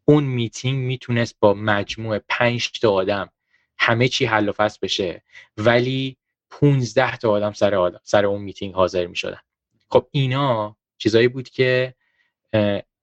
اون 0.04 0.24
میتینگ 0.24 0.84
می‌تونست 0.84 1.36
با 1.40 1.54
مجموع 1.54 2.18
پنج 2.28 2.70
تا 2.70 2.92
آدم 2.92 3.30
همه 3.78 4.08
چی 4.08 4.24
حل 4.24 4.48
و 4.48 4.52
فصل 4.52 4.78
بشه 4.82 5.22
ولی 5.56 6.16
15 6.50 7.16
تا 7.16 7.30
آدم 7.30 7.52
سر 7.52 7.74
آدم 7.74 8.00
سر 8.02 8.26
اون 8.26 8.42
میتینگ 8.42 8.74
حاضر 8.74 9.06
می‌شدن. 9.06 9.40
خب 9.90 10.06
اینا 10.10 10.76
چیزایی 10.98 11.28
بود 11.28 11.48
که 11.48 11.94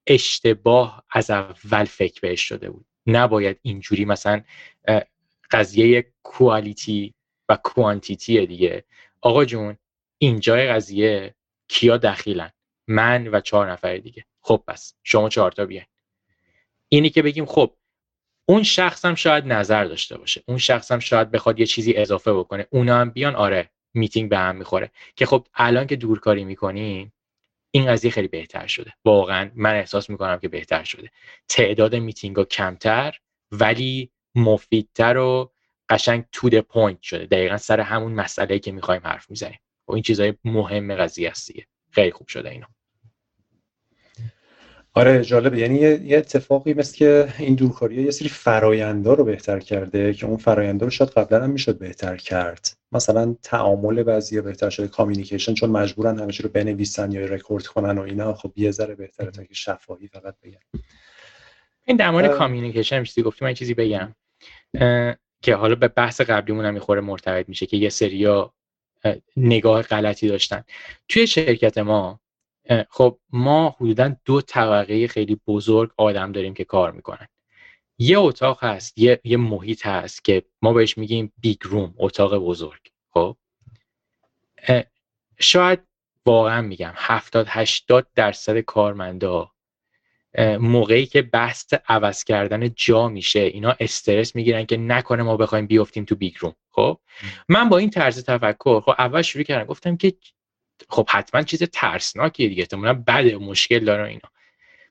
اشتباه 0.07 1.03
از 1.09 1.29
اول 1.29 1.85
فکر 1.85 2.19
بهش 2.21 2.41
شده 2.41 2.69
بود. 2.69 2.85
نباید 3.07 3.59
اینجوری 3.61 4.05
مثلا 4.05 4.41
قضیه 5.51 6.13
کوالیتی 6.23 7.13
و 7.49 7.57
کوانتیتی 7.63 8.45
دیگه. 8.45 8.83
آقا 9.21 9.45
جون 9.45 9.77
اینجای 10.17 10.67
قضیه 10.67 11.35
کیا 11.67 11.97
دخیلن؟ 11.97 12.51
من 12.87 13.27
و 13.27 13.39
چهار 13.39 13.71
نفر 13.71 13.97
دیگه. 13.97 14.25
خب 14.41 14.63
پس 14.67 14.93
شما 15.03 15.29
چهار 15.29 15.51
تا 15.51 15.65
بیاین. 15.65 15.85
اینی 16.89 17.09
که 17.09 17.21
بگیم 17.21 17.45
خب 17.45 17.75
اون 18.45 18.63
شخص 18.63 19.05
هم 19.05 19.15
شاید 19.15 19.45
نظر 19.45 19.85
داشته 19.85 20.17
باشه. 20.17 20.43
اون 20.47 20.57
شخص 20.57 20.91
هم 20.91 20.99
شاید 20.99 21.31
بخواد 21.31 21.59
یه 21.59 21.65
چیزی 21.65 21.93
اضافه 21.93 22.33
بکنه. 22.33 22.67
اونا 22.69 22.97
هم 22.97 23.09
بیان 23.09 23.35
آره 23.35 23.69
میتینگ 23.93 24.29
به 24.29 24.37
هم 24.37 24.55
می‌خوره. 24.55 24.91
که 25.15 25.25
خب 25.25 25.47
الان 25.53 25.87
که 25.87 25.95
دورکاری 25.95 26.43
می‌کنیم 26.43 27.13
این 27.71 27.85
قضیه 27.91 28.11
خیلی 28.11 28.27
بهتر 28.27 28.67
شده. 28.67 28.93
واقعا 29.05 29.51
من 29.55 29.75
احساس 29.75 30.09
می‌کنم 30.09 30.39
که 30.39 30.47
بهتر 30.47 30.83
شده. 30.83 31.09
تعداد 31.49 31.95
میتینگ 31.95 32.35
ها 32.35 32.43
کمتر 32.43 33.17
ولی 33.51 34.11
مفیدتر 34.35 35.17
و 35.17 35.51
قشنگ 35.89 36.25
to 36.31 36.49
the 36.49 36.59
point 36.59 37.01
شده. 37.01 37.25
دقیقا 37.25 37.57
سر 37.57 37.79
همون 37.79 38.11
مسئله 38.13 38.59
که 38.59 38.71
می‌خوایم 38.71 39.01
حرف 39.05 39.29
می‌زنیم. 39.29 39.59
و 39.87 39.93
این 39.93 40.03
چیزهای 40.03 40.33
مهم 40.43 40.95
قضیه 40.95 41.29
است 41.29 41.47
دیگه. 41.47 41.67
خیلی 41.91 42.11
خوب 42.11 42.27
شده 42.27 42.49
اینا. 42.49 42.67
آره 44.93 45.23
جالبه. 45.23 45.59
یعنی 45.59 45.79
یه 45.79 46.17
اتفاقی 46.17 46.73
مثل 46.73 46.97
که 46.97 47.33
این 47.39 47.55
دورکاری 47.55 48.03
یه 48.03 48.11
سری 48.11 48.29
فرایندا 48.29 49.13
رو 49.13 49.23
بهتر 49.23 49.59
کرده 49.59 50.13
که 50.13 50.25
اون 50.25 50.37
فرایندا 50.37 50.85
رو 50.85 50.89
شاید 50.89 51.09
قبلا 51.09 51.43
هم 51.43 51.49
می‌شد 51.49 51.77
بهتر 51.77 52.17
کرد. 52.17 52.77
مثلا 52.91 53.35
تعامل 53.43 54.03
بعضی 54.03 54.41
بهتر 54.41 54.69
شده 54.69 54.87
communication 54.87 55.53
چون 55.53 55.69
مجبورن 55.69 56.19
همه 56.19 56.33
رو 56.43 56.49
بنویسن 56.49 57.11
یا 57.11 57.25
رکورد 57.25 57.65
کنن 57.65 57.97
و 57.97 58.01
اینا. 58.01 58.33
خب 58.33 58.51
یه 58.55 58.71
ذره 58.71 58.95
بهتره 58.95 59.31
تا 59.31 59.43
که 59.43 59.53
شفاهی 59.53 60.07
فقط 60.07 60.35
بگن. 60.43 60.81
این 61.85 61.97
در 61.97 62.11
مورد 62.11 62.31
communication 62.31 63.03
چیزی 63.03 63.21
گفتم 63.21 63.45
من 63.45 63.53
چیزی 63.53 63.73
بگم. 63.73 64.15
که 65.41 65.55
حالا 65.55 65.75
به 65.75 65.87
بحث 65.87 66.21
قبلیمون 66.21 66.65
هم 66.65 66.73
می‌خوره 66.73 67.01
مرتبط 67.01 67.49
میشه 67.49 67.65
که 67.65 67.77
یه 67.77 67.89
سریا 67.89 68.53
نگاه 69.37 69.81
غلطی 69.81 70.27
داشتن. 70.27 70.63
توی 71.09 71.27
شرکت 71.27 71.77
ما 71.77 72.19
خب 72.89 73.19
ما 73.29 73.75
حدودا 73.79 74.15
دو 74.25 74.41
طبقه 74.41 75.07
خیلی 75.07 75.41
بزرگ 75.47 75.91
آدم 75.97 76.31
داریم 76.31 76.53
که 76.53 76.63
کار 76.63 76.91
می‌کنن. 76.91 77.27
یه 77.97 78.19
اتاق 78.19 78.63
هست 78.63 78.97
یه, 78.97 79.21
یه 79.23 79.37
محیط 79.37 79.85
هست 79.85 80.25
که 80.25 80.43
ما 80.61 80.73
بهش 80.73 80.97
میگیم 80.97 81.33
big 81.41 81.57
room 81.61 81.93
اتاق 81.97 82.37
بزرگ. 82.37 82.81
خب؟ 83.13 83.37
شاید 85.39 85.79
واقعا 86.25 86.61
میگم 86.61 86.93
70 86.95 87.45
80 87.49 88.07
درصد 88.15 88.59
کارمندا 88.59 89.51
موقعی 90.59 91.05
که 91.05 91.21
بحث 91.21 91.73
عوض 91.87 92.23
کردن 92.23 92.69
جا 92.75 93.07
میشه 93.07 93.39
اینا 93.39 93.75
استرس 93.79 94.35
می‌گیرن 94.35 94.65
که 94.65 94.77
نکنه 94.77 95.23
ما 95.23 95.37
بخوایم 95.37 95.67
بیافتیم 95.67 96.05
تو 96.05 96.15
big 96.15 96.35
room. 96.39 96.55
خب؟ 96.71 96.99
من 97.49 97.69
با 97.69 97.77
این 97.77 97.89
طرز 97.89 98.23
تفکر 98.25 98.81
خب 98.81 98.95
اول 98.97 99.21
شروع 99.21 99.43
کردم 99.43 99.65
گفتم 99.65 99.97
که 99.97 100.13
خب 100.91 101.07
حتما 101.09 101.41
چیز 101.41 101.63
ترسناکیه 101.63 102.49
دیگه. 102.49 102.61
احتمالاً 102.61 102.93
بده 102.93 103.37
مشکل 103.37 103.85
داره 103.85 104.07
اینا. 104.07 104.29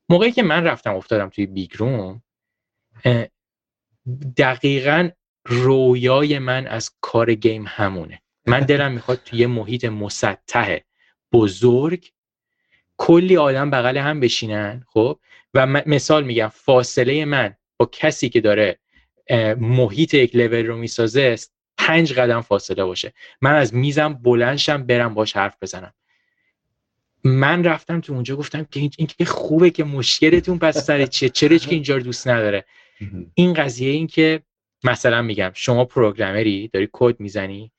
موقعی 0.08 0.32
که 0.32 0.42
من 0.42 0.64
رفتم 0.64 0.94
افتادم 0.94 1.28
توی 1.28 1.46
big 1.46 1.70
room 1.76 2.22
دقیقا 4.36 5.10
رویای 5.46 6.38
من 6.38 6.66
از 6.66 6.90
کار 7.00 7.34
game 7.34 7.64
همونه. 7.68 8.22
من 8.46 8.60
دلم 8.60 8.92
می‌خواد 8.92 9.20
توی 9.24 9.38
یه 9.38 9.46
محیط 9.46 9.84
مسطح 9.84 10.78
بزرگ 11.32 12.10
کلی 12.96 13.36
آدم 13.36 13.70
بغل 13.70 13.96
هم 13.96 14.20
بشینن 14.20 14.84
خب؟ 14.88 15.18
و 15.54 15.66
مثال 15.66 16.24
میگم 16.24 16.48
فاصله 16.48 17.24
من 17.24 17.56
با 17.76 17.86
کسی 17.92 18.28
که 18.28 18.40
داره 18.40 18.78
محیط 19.56 20.14
یک 20.14 20.36
لول 20.36 20.66
رو 20.66 20.76
می‌سازه 20.76 21.36
پنج 21.86 22.12
قدم 22.12 22.40
فاصله 22.40 22.84
باشه. 22.84 23.12
من 23.40 23.54
از 23.54 23.74
میزم 23.74 24.14
بلندشم 24.14 24.86
برم 24.86 25.14
باش 25.14 25.36
حرف 25.36 25.56
بزنم. 25.62 25.92
من 27.24 27.64
رفتم 27.64 28.00
تو 28.00 28.12
اونجا 28.12 28.36
گفتم 28.36 28.66
که 28.70 28.80
این 28.80 29.08
که 29.18 29.24
خوبه 29.24 29.70
که 29.70 29.84
مشکلتون 29.84 30.58
پس 30.58 30.84
سر 30.84 31.06
چیه 31.06 31.28
چرا 31.28 31.58
که 31.58 31.74
اینجا 31.74 31.96
رو 31.96 32.02
دوست 32.02 32.28
نداره؟ 32.28 32.64
این 33.34 33.52
قضیه 33.52 33.90
این 33.90 34.06
که 34.06 34.42
مثلا 34.84 35.22
میگم 35.22 35.50
شما 35.54 35.84
پروگرامری 35.84 36.68
داری 36.68 36.88
کد 36.92 37.20
می‌زنی 37.20 37.72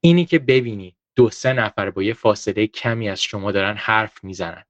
اینی 0.00 0.24
که 0.24 0.38
ببینی 0.38 0.96
دو 1.16 1.30
سه 1.30 1.52
نفر 1.52 1.90
با 1.90 2.02
یه 2.02 2.14
فاصله 2.14 2.66
کمی 2.66 3.08
از 3.08 3.22
شما 3.22 3.52
دارن 3.52 3.76
حرف 3.76 4.24
می‌زنن. 4.24 4.64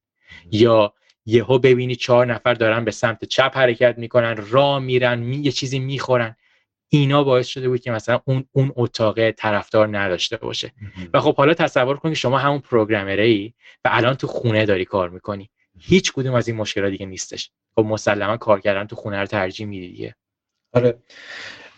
یا 0.50 0.94
یهو 1.26 1.58
ببینی 1.58 1.96
چهار 1.96 2.26
نفر 2.26 2.54
دارن 2.54 2.84
به 2.84 2.90
سمت 2.90 3.24
چپ 3.24 3.56
حرکت 3.56 3.98
می‌کنن 3.98 4.36
را 4.36 4.78
میرن 4.78 5.18
می 5.18 5.36
یه 5.36 5.52
چیزی 5.52 5.78
می‌خورن. 5.78 6.36
اینا 6.88 7.24
باعث 7.24 7.46
شده 7.46 7.68
بود 7.68 7.80
که 7.80 7.90
مثلا 7.90 8.20
اون 8.24 8.44
اون 8.52 8.72
اتاق 8.76 9.30
طرفدار 9.30 9.98
نداشته 9.98 10.36
باشه. 10.36 10.72
و 11.14 11.20
خب 11.20 11.36
حالا 11.36 11.54
تصور 11.54 11.96
کن 11.96 12.08
که 12.08 12.14
شما 12.14 12.38
همون 12.38 12.58
پروگرامره 12.58 13.24
ای 13.24 13.52
و 13.84 13.88
الان 13.92 14.14
تو 14.14 14.26
خونه 14.26 14.66
داری 14.66 14.84
کار 14.84 15.08
می‌کنی. 15.08 15.50
هیچ 15.80 16.12
کدوم 16.12 16.34
از 16.34 16.48
این 16.48 16.56
مشکلات 16.56 16.90
دیگه 16.90 17.06
نیستش. 17.06 17.50
خب 17.74 17.84
مسلما 17.84 18.36
کار 18.36 18.60
کردن 18.60 18.86
تو 18.86 18.96
خونه 18.96 19.20
رو 19.20 19.26
ترجیح 19.26 19.66
میدی 19.66 19.88
دیگه. 19.88 20.14
آره. 20.72 20.98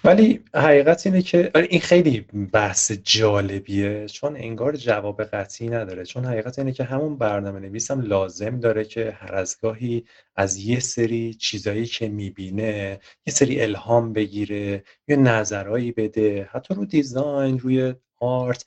ولی 0.05 0.45
حقیقت 0.55 1.07
اینه 1.07 1.23
که 1.23 1.51
این 1.55 1.81
خیلی 1.81 2.21
بحث 2.53 2.93
جالبیه 2.93 4.07
چون 4.07 4.37
انگار 4.37 4.77
جواب 4.77 5.23
قطعی 5.23 5.69
نداره. 5.69 6.05
چون 6.05 6.25
حقیقت 6.25 6.59
اینه 6.59 6.73
که 6.73 6.85
همون 6.85 7.17
برنامه 7.19 7.61
نویس 7.61 7.91
هم 7.91 8.01
لازم 8.01 8.61
داره 8.61 8.85
که 8.85 9.11
هر 9.11 9.35
از 9.35 9.57
گاهی 9.63 10.05
از 10.37 10.57
یه 10.57 10.81
سری 10.81 11.35
چیزایی 11.35 11.87
که 11.87 12.09
می‌بینه 12.09 13.01
یه 13.27 13.33
سری 13.35 13.63
الهام 13.63 14.13
بگیره 14.13 14.85
یه 15.09 15.17
نظرهایی 15.17 15.93
بده 15.93 16.49
حتی 16.53 16.75
رو 16.75 16.85
دیزاین 16.85 17.59
روی 17.59 17.95
آرت. 18.21 18.67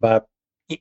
و 0.00 0.20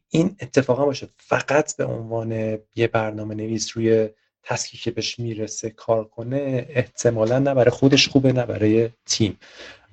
این 0.09 0.35
اتفاقا 0.41 0.85
باشه. 0.85 1.09
فقط 1.17 1.77
به 1.77 1.85
عنوان 1.85 2.31
یه 2.75 2.87
برنامه 2.87 3.35
نویس 3.35 3.77
روی 3.77 4.09
task 4.47 4.71
ی 4.71 4.77
که 4.77 4.91
بهش 4.91 5.19
می‌رسه 5.19 5.69
کار 5.69 6.03
کنه 6.03 6.65
احتمالا 6.69 7.39
نه 7.39 7.53
برای 7.53 7.71
خودش 7.71 8.07
خوبه 8.07 8.33
نه 8.33 8.45
برای 8.45 8.89
تیم. 9.05 9.39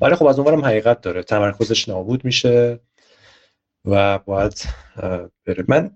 ولی 0.00 0.14
خب 0.14 0.26
از 0.26 0.38
اونورم 0.38 0.64
حقیقت 0.64 1.00
داره. 1.00 1.22
تمرکزش 1.22 1.88
نابود 1.88 2.24
میشه 2.24 2.80
و 3.84 4.18
باید 4.18 4.64
بره. 5.46 5.64
من 5.68 5.90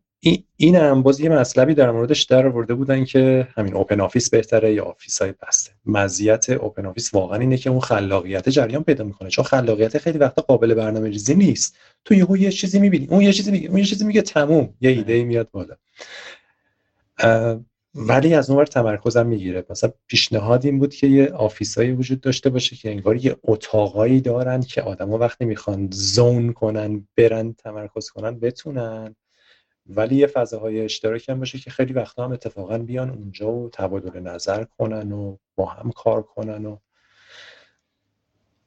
این 0.57 0.77
هم 0.77 1.03
باز 1.03 1.21
یه 1.21 1.29
مطلبی 1.29 1.75
در 1.75 1.91
موردش 1.91 2.23
در 2.23 2.49
بودن 2.49 3.05
که 3.05 3.49
همین 3.57 3.75
open 3.75 4.01
office 4.01 4.31
بهتره 4.31 4.75
یا 4.75 4.85
office 4.85 5.23
های 5.23 5.35
بسته. 5.43 5.73
مزیت 5.87 6.51
open 6.51 6.87
office 6.87 7.15
واقعا 7.15 7.39
اینه 7.39 7.57
که 7.57 7.71
اون 7.71 7.81
خلاقیت 7.81 8.49
جریان 8.49 8.83
پیدا 8.85 9.05
می‌کنه. 9.05 9.31
چون 9.31 9.45
خلاقیت 9.45 9.99
خیلی 9.99 10.19
وقتا 10.19 10.43
قابل 10.43 10.75
برنامه 10.75 11.09
ریزی 11.09 11.35
نیست. 11.35 11.77
تو 12.05 12.15
یهو 12.15 12.37
یه 12.37 12.51
چیزی 12.51 12.79
می‌بینی. 12.79 13.07
اون 13.11 13.21
یه 13.21 13.33
چیزی 13.33 13.51
میگه 13.51 13.69
اون 13.69 13.79
یه 13.79 13.85
چیزی 13.85 14.05
میگه 14.05 14.23
تموم. 14.23 14.75
یه 14.81 14.91
ایده 14.91 15.25
میاد 15.25 15.49
بالا. 15.51 15.77
ولی 17.95 18.35
از 18.35 18.51
اونور 18.51 18.67
تمرکزم 18.67 19.27
می‌گیره. 19.27 19.67
مثلا 19.71 19.93
پیشنهاد 20.07 20.65
این 20.65 20.79
بود 20.79 20.95
که 20.95 21.07
یه 21.07 21.29
آفیسایی 21.29 21.93
وجود 21.93 22.21
داشته 22.21 22.51
باشه 22.51 22.77
که 22.77 22.91
انگار 22.91 23.17
یه 23.17 23.37
اتاقایی 23.43 24.21
دارن 24.21 24.61
که 24.61 24.83
آدما 24.83 25.19
وقتی 25.19 25.45
می‌خوان 25.45 25.89
زون 25.93 26.53
کنن 26.53 27.09
برن 27.17 27.53
تمرکز 27.53 28.11
کنن 28.11 28.41
بتونن. 28.41 29.17
ولی 29.87 30.17
یه 30.17 30.27
فضاهای 30.27 30.81
اشتراکی 30.81 31.33
هم 31.33 31.39
باشه 31.39 31.59
که 31.59 31.71
خیلی 31.71 31.93
وقتا 31.93 32.25
هم 32.25 32.33
اتفاقا 32.33 32.79
بیان 32.79 33.11
اونجا 33.11 33.53
و 33.53 33.71
تبادل 33.73 34.21
نظر 34.21 34.65
کنن 34.65 35.13
و 35.13 35.37
با 35.57 35.67
هم 35.67 35.91
کار 35.91 36.23
کنن 36.23 36.67
و 36.67 36.79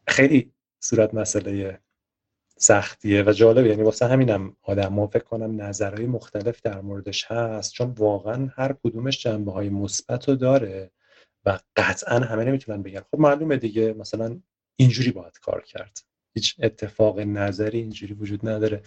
خیلی 0.07 0.51
صورت 0.79 1.13
مسئله 1.13 1.79
سختیه 2.62 3.24
و 3.24 3.32
جالبه. 3.32 3.69
یعنی 3.69 3.84
واسه 3.84 4.08
همینم 4.08 4.56
آدم 4.63 5.08
فکر 5.08 5.24
کنم 5.24 5.62
نظرهای 5.62 6.06
مختلف 6.06 6.62
در 6.62 6.82
موردش 6.82 7.26
هست 7.26 7.74
چون 7.74 7.88
واقعا 7.97 8.50
هر 8.56 8.76
کدومش 8.84 9.24
جنبه 9.24 9.52
های 9.52 9.69
مثبت 9.69 10.30
رو 10.30 10.36
داره 10.36 10.91
و 11.45 11.60
قطعا 11.76 12.19
همه 12.19 12.43
نمی‌تونن 12.43 12.84
بگن. 12.84 13.00
خب 13.00 13.19
معلومه 13.19 13.58
دیگه 13.58 13.93
مثلا 13.93 14.39
اینجوری 14.76 15.12
باید 15.12 15.39
کار 15.39 15.62
کرد. 15.62 16.00
هیچ 16.34 16.56
اتفاق 16.60 17.19
نظری 17.19 17.78
اینجوری 17.78 18.13
وجود 18.13 18.47
نداره. 18.47 18.82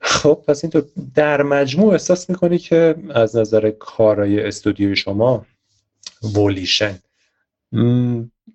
خب 0.00 0.44
پس 0.48 0.64
اینطور 0.64 0.84
در 1.14 1.42
مجموع 1.42 1.92
احساس 1.92 2.30
می‌کنی 2.30 2.58
که 2.58 2.94
از 3.14 3.36
نظر 3.36 3.70
کارای 3.70 4.46
استودیوی 4.46 4.96
شما 4.96 5.46
ولیشن 6.36 6.98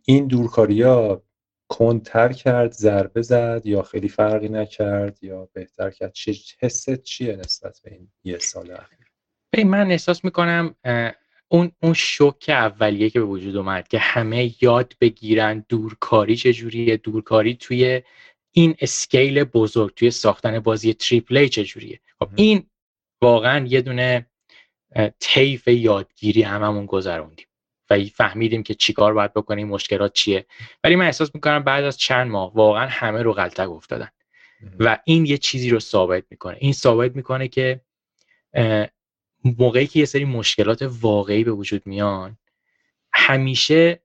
این 0.06 0.28
دورکاری 0.28 0.82
ها 0.82 1.22
کنتر 1.70 2.34
کرد 2.34 2.72
ضربه 2.72 3.22
زد 3.22 3.62
یا 3.66 3.82
خیلی 3.82 4.10
فرقی 4.10 4.50
نکرد 4.50 5.24
یا 5.24 5.50
بهتر 5.54 5.90
کرد. 5.90 6.12
چه 6.14 6.34
حست 6.60 7.04
چیه 7.04 7.36
نسبت 7.36 7.80
به 7.84 7.92
این 7.92 8.12
یه 8.24 8.38
سال 8.38 8.72
اخیر؟ 8.72 8.98
من 9.66 9.92
احساس 9.92 10.26
می‌کنم 10.26 10.76
اون 11.48 11.72
اون 11.82 11.94
شوک 11.94 12.46
اولیه 12.50 13.10
که 13.10 13.20
به 13.20 13.26
وجود 13.26 13.56
اومد 13.56 13.88
که 13.88 14.00
همه 14.00 14.64
یاد 14.64 14.94
بگیرن 15.02 15.66
دورکاری 15.70 16.36
چجوریه 16.36 16.98
دورکاری 16.98 17.56
توی 17.56 18.02
این 18.52 18.76
اسکیل 18.82 19.44
بزرگ 19.44 19.94
توی 19.94 20.12
ساختن 20.12 20.60
بازی 20.60 20.94
تریپل 20.94 21.48
چجوریه. 21.48 22.00
خب 22.20 22.30
این 22.36 22.70
واقعا 23.22 23.66
یه 23.66 23.82
دونه 23.82 24.26
طیف 25.20 25.68
یادگیری 25.68 26.42
هممون 26.42 26.86
گذروندیم. 26.86 27.47
و 27.90 28.04
فهمیدیم 28.16 28.64
که 28.64 28.74
چیکار 28.74 29.14
باید 29.14 29.34
بکنیم 29.34 29.68
مشکلات 29.68 30.14
چیه. 30.14 30.46
ولی 30.84 30.96
من 30.96 31.06
احساس 31.06 31.36
می‌کنم 31.36 31.64
بعد 31.64 31.84
از 31.84 31.98
چند 31.98 32.32
ماه 32.32 32.54
واقعا 32.54 32.88
همه 32.88 33.22
رو 33.22 33.34
غلطک 33.34 33.70
افتادن. 33.70 34.10
و 34.80 34.98
این 35.06 35.26
یه 35.26 35.38
چیزی 35.38 35.70
رو 35.70 35.80
ثابت 35.80 36.24
می‌کنه. 36.30 36.58
این 36.60 36.74
ثابت 36.74 37.16
می‌کنه 37.16 37.48
که 37.48 37.82
موقعی 39.44 39.88
که 39.88 40.00
یه 40.00 40.06
سری 40.06 40.26
مشکلات 40.26 40.90
واقعی 41.02 41.44
به 41.44 41.52
وجود 41.52 41.82
میان 41.86 42.38
همیشه 43.14 44.02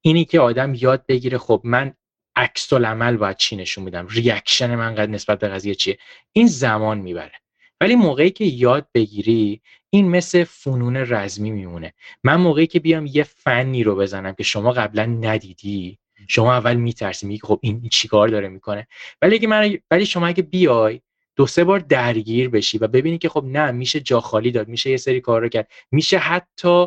اینی 0.00 0.24
که 0.24 0.40
آدم 0.40 0.74
یاد 0.74 1.06
بگیره 1.06 1.38
خب 1.38 1.60
من 1.64 1.94
عکس 2.36 2.72
العمل 2.72 3.16
باید 3.16 3.36
چی 3.36 3.56
نشون 3.56 3.84
میدم؟ 3.84 4.06
ریاکشن 4.10 4.74
من 4.74 4.94
قد 4.94 5.08
نسبت 5.08 5.38
به 5.38 5.48
قضیه 5.48 5.74
چیه؟ 5.74 5.98
این 6.32 6.46
زمان 6.46 6.98
می‌بره. 6.98 7.41
ولی 7.82 7.96
موقعی 7.96 8.30
که 8.30 8.44
یاد 8.44 8.86
بگیری 8.94 9.60
این 9.90 10.08
مثل 10.08 10.44
فنون 10.44 10.96
رزمی 10.96 11.50
میمونه. 11.50 11.92
من 12.24 12.36
موقعی 12.36 12.66
که 12.66 12.80
بیام 12.80 13.06
یه 13.06 13.22
فنی 13.22 13.84
رو 13.84 13.96
بزنم 13.96 14.32
که 14.32 14.42
شما 14.42 14.72
قبلا 14.72 15.04
ندیدی 15.04 15.98
شما 16.28 16.54
اول 16.54 16.74
میترسی 16.74 17.26
میگی 17.26 17.40
خب 17.44 17.58
این 17.62 17.88
چیکار 17.88 18.28
داره 18.28 18.48
می‌کنه؟ 18.48 18.86
ولی 19.22 19.34
اگه 19.34 19.48
من 19.48 19.78
ولی 19.90 20.06
شما 20.06 20.26
اگه 20.26 20.42
بیای 20.42 21.00
دو 21.36 21.46
سه 21.46 21.64
بار 21.64 21.78
درگیر 21.78 22.48
بشی 22.48 22.78
و 22.78 22.88
ببینی 22.88 23.18
که 23.18 23.28
خب 23.28 23.44
نه 23.44 23.70
میشه 23.70 24.00
جا 24.00 24.20
خالی 24.20 24.50
داد 24.50 24.68
میشه 24.68 24.90
یه 24.90 24.96
سری 24.96 25.20
کار 25.20 25.40
رو 25.40 25.48
کرد 25.48 25.68
میشه 25.90 26.18
حتی 26.18 26.86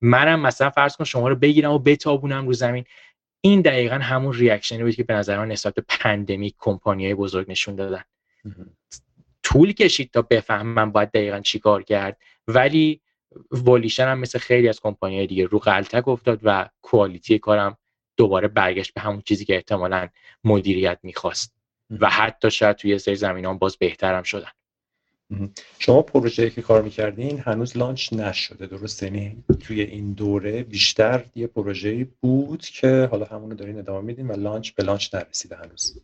منم 0.00 0.40
مثلا 0.40 0.70
فرض 0.70 0.96
کن 0.96 1.04
شما 1.04 1.28
رو 1.28 1.36
بگیرم 1.36 1.72
و 1.72 1.78
بتابونم 1.78 2.46
رو 2.46 2.52
زمین. 2.52 2.84
این 3.40 3.60
دقیقا 3.60 3.94
همون 3.94 4.34
reaction 4.34 4.77
ی 4.77 4.82
بود 4.82 4.94
که 4.94 5.04
به 5.04 5.14
نظر 5.14 5.38
من 5.38 5.48
نسبت 5.48 5.74
به 5.74 5.84
pandemic 5.88 6.54
کمپانیای 6.58 7.14
بزرگ 7.14 7.50
نشون 7.50 7.76
دادن. 7.76 8.04
طول 9.54 9.72
کشید 9.72 10.10
تا 10.10 10.22
بفهمم 10.22 10.92
باید 10.92 11.10
دقیقا 11.10 11.40
چی 11.40 11.58
کار 11.58 11.82
کرد. 11.82 12.18
ولی 12.48 13.00
ولیشن 13.52 14.08
هم 14.08 14.18
مثل 14.18 14.38
خیلی 14.38 14.68
از 14.68 14.80
کمپانی 14.80 15.26
دیگه 15.26 15.46
رو 15.46 15.58
غلطک 15.58 16.08
افتاد 16.08 16.40
و 16.42 16.68
quality 16.82 17.38
کارم 17.38 17.78
دوباره 18.16 18.48
برگشت 18.48 18.94
به 18.94 19.00
همون 19.00 19.22
چیزی 19.24 19.44
که 19.44 19.54
احتمالا 19.54 20.08
مدیریت 20.44 20.98
می‌خواست. 21.02 21.54
و 21.90 22.10
حتی 22.10 22.50
شاید 22.50 22.76
توی 22.76 22.98
سری 22.98 23.16
زمینه 23.16 23.58
باز 23.58 23.76
بهترم 23.76 24.22
شدن. 24.22 24.50
شما 25.78 26.02
پروژه‌ای 26.02 26.50
که 26.50 26.62
کار 26.62 26.82
می‌کردین 26.82 27.38
هنوز 27.38 27.76
launch 27.76 28.12
نشده 28.12 28.66
درست؟ 28.66 29.02
یعنی 29.02 29.44
توی 29.60 29.80
این 29.80 30.12
دوره 30.12 30.62
بیشتر 30.62 31.24
یه 31.34 31.46
پروژه‌ای 31.46 32.06
بود 32.20 32.62
که 32.62 33.08
حالا 33.10 33.24
همونو 33.24 33.54
دارین 33.54 33.78
ادامه 33.78 34.00
میدین 34.00 34.26
و 34.26 34.36
launch 34.36 34.70
به 34.70 34.82
launch 34.82 35.14
نرسیده 35.14 35.56
هنوز. 35.56 36.00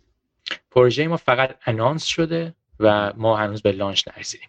پروژه 0.70 1.08
ما 1.08 1.16
فقط 1.16 1.56
announce 1.66 2.04
شده. 2.04 2.54
و 2.80 3.12
ما 3.16 3.36
هنوز 3.36 3.62
به 3.62 3.72
launch 3.72 4.08
نرسیدیم. 4.08 4.48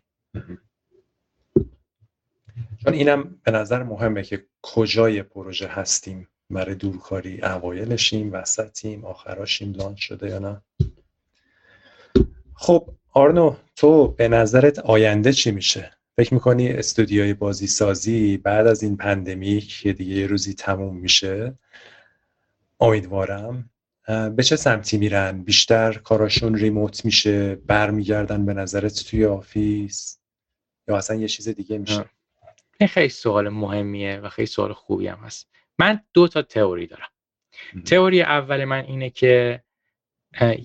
چون 2.83 2.93
اینم 2.93 3.39
به 3.43 3.51
نظر 3.51 3.83
مهمه 3.83 4.23
که 4.23 4.45
کجای 4.61 5.23
پروژه 5.23 5.67
هستیم 5.67 6.27
برای 6.49 6.75
دورکاری 6.75 7.41
اوایلشیم 7.41 8.33
وسطیم 8.33 9.05
آخراشیم 9.05 9.73
launch 9.73 9.99
شده 9.99 10.29
یا 10.29 10.39
نه؟ 10.39 10.61
خب 12.53 12.89
آرنو 13.13 13.55
تو 13.75 14.07
به 14.07 14.27
نظرت 14.27 14.79
آینده 14.79 15.33
چی 15.33 15.51
میشه؟ 15.51 15.91
فکر 16.17 16.33
می‌کنی 16.33 16.69
استودیوی 16.69 17.33
بازی 17.33 17.67
سازی 17.67 18.37
بعد 18.37 18.67
از 18.67 18.83
این 18.83 18.97
pandemic 18.97 19.79
که 19.81 19.93
دیگه 19.93 20.15
یه 20.15 20.27
روزی 20.27 20.53
تموم 20.53 20.97
میشه؟ 20.97 21.57
امیدوارم. 22.79 23.70
به 24.07 24.43
چه 24.43 24.55
سمتی 24.55 24.97
میرن؟ 24.97 25.43
بیشتر 25.43 25.93
کاراشون 25.93 26.55
remote 26.55 27.05
میشه 27.05 27.55
برمیگردن 27.55 28.45
به 28.45 28.53
نظرت 28.53 29.03
توی 29.03 29.25
office؟ 29.25 30.19
یا 30.87 30.97
اصلا 30.97 31.17
یه 31.17 31.27
چیز 31.27 31.49
دیگه 31.49 31.77
میشه؟ 31.77 32.05
این 32.79 32.87
خیلی 32.87 33.09
سوال 33.09 33.49
مهمیه 33.49 34.17
و 34.17 34.29
خیلی 34.29 34.45
سوال 34.45 34.73
خوبی 34.73 35.07
هم 35.07 35.17
هست. 35.17 35.49
من 35.79 36.01
دو 36.13 36.27
تا 36.27 36.41
تئوری 36.41 36.87
دارم. 36.87 37.09
تئوری 37.85 38.21
اول 38.21 38.65
من 38.65 38.85
اینه 38.85 39.09
که 39.09 39.63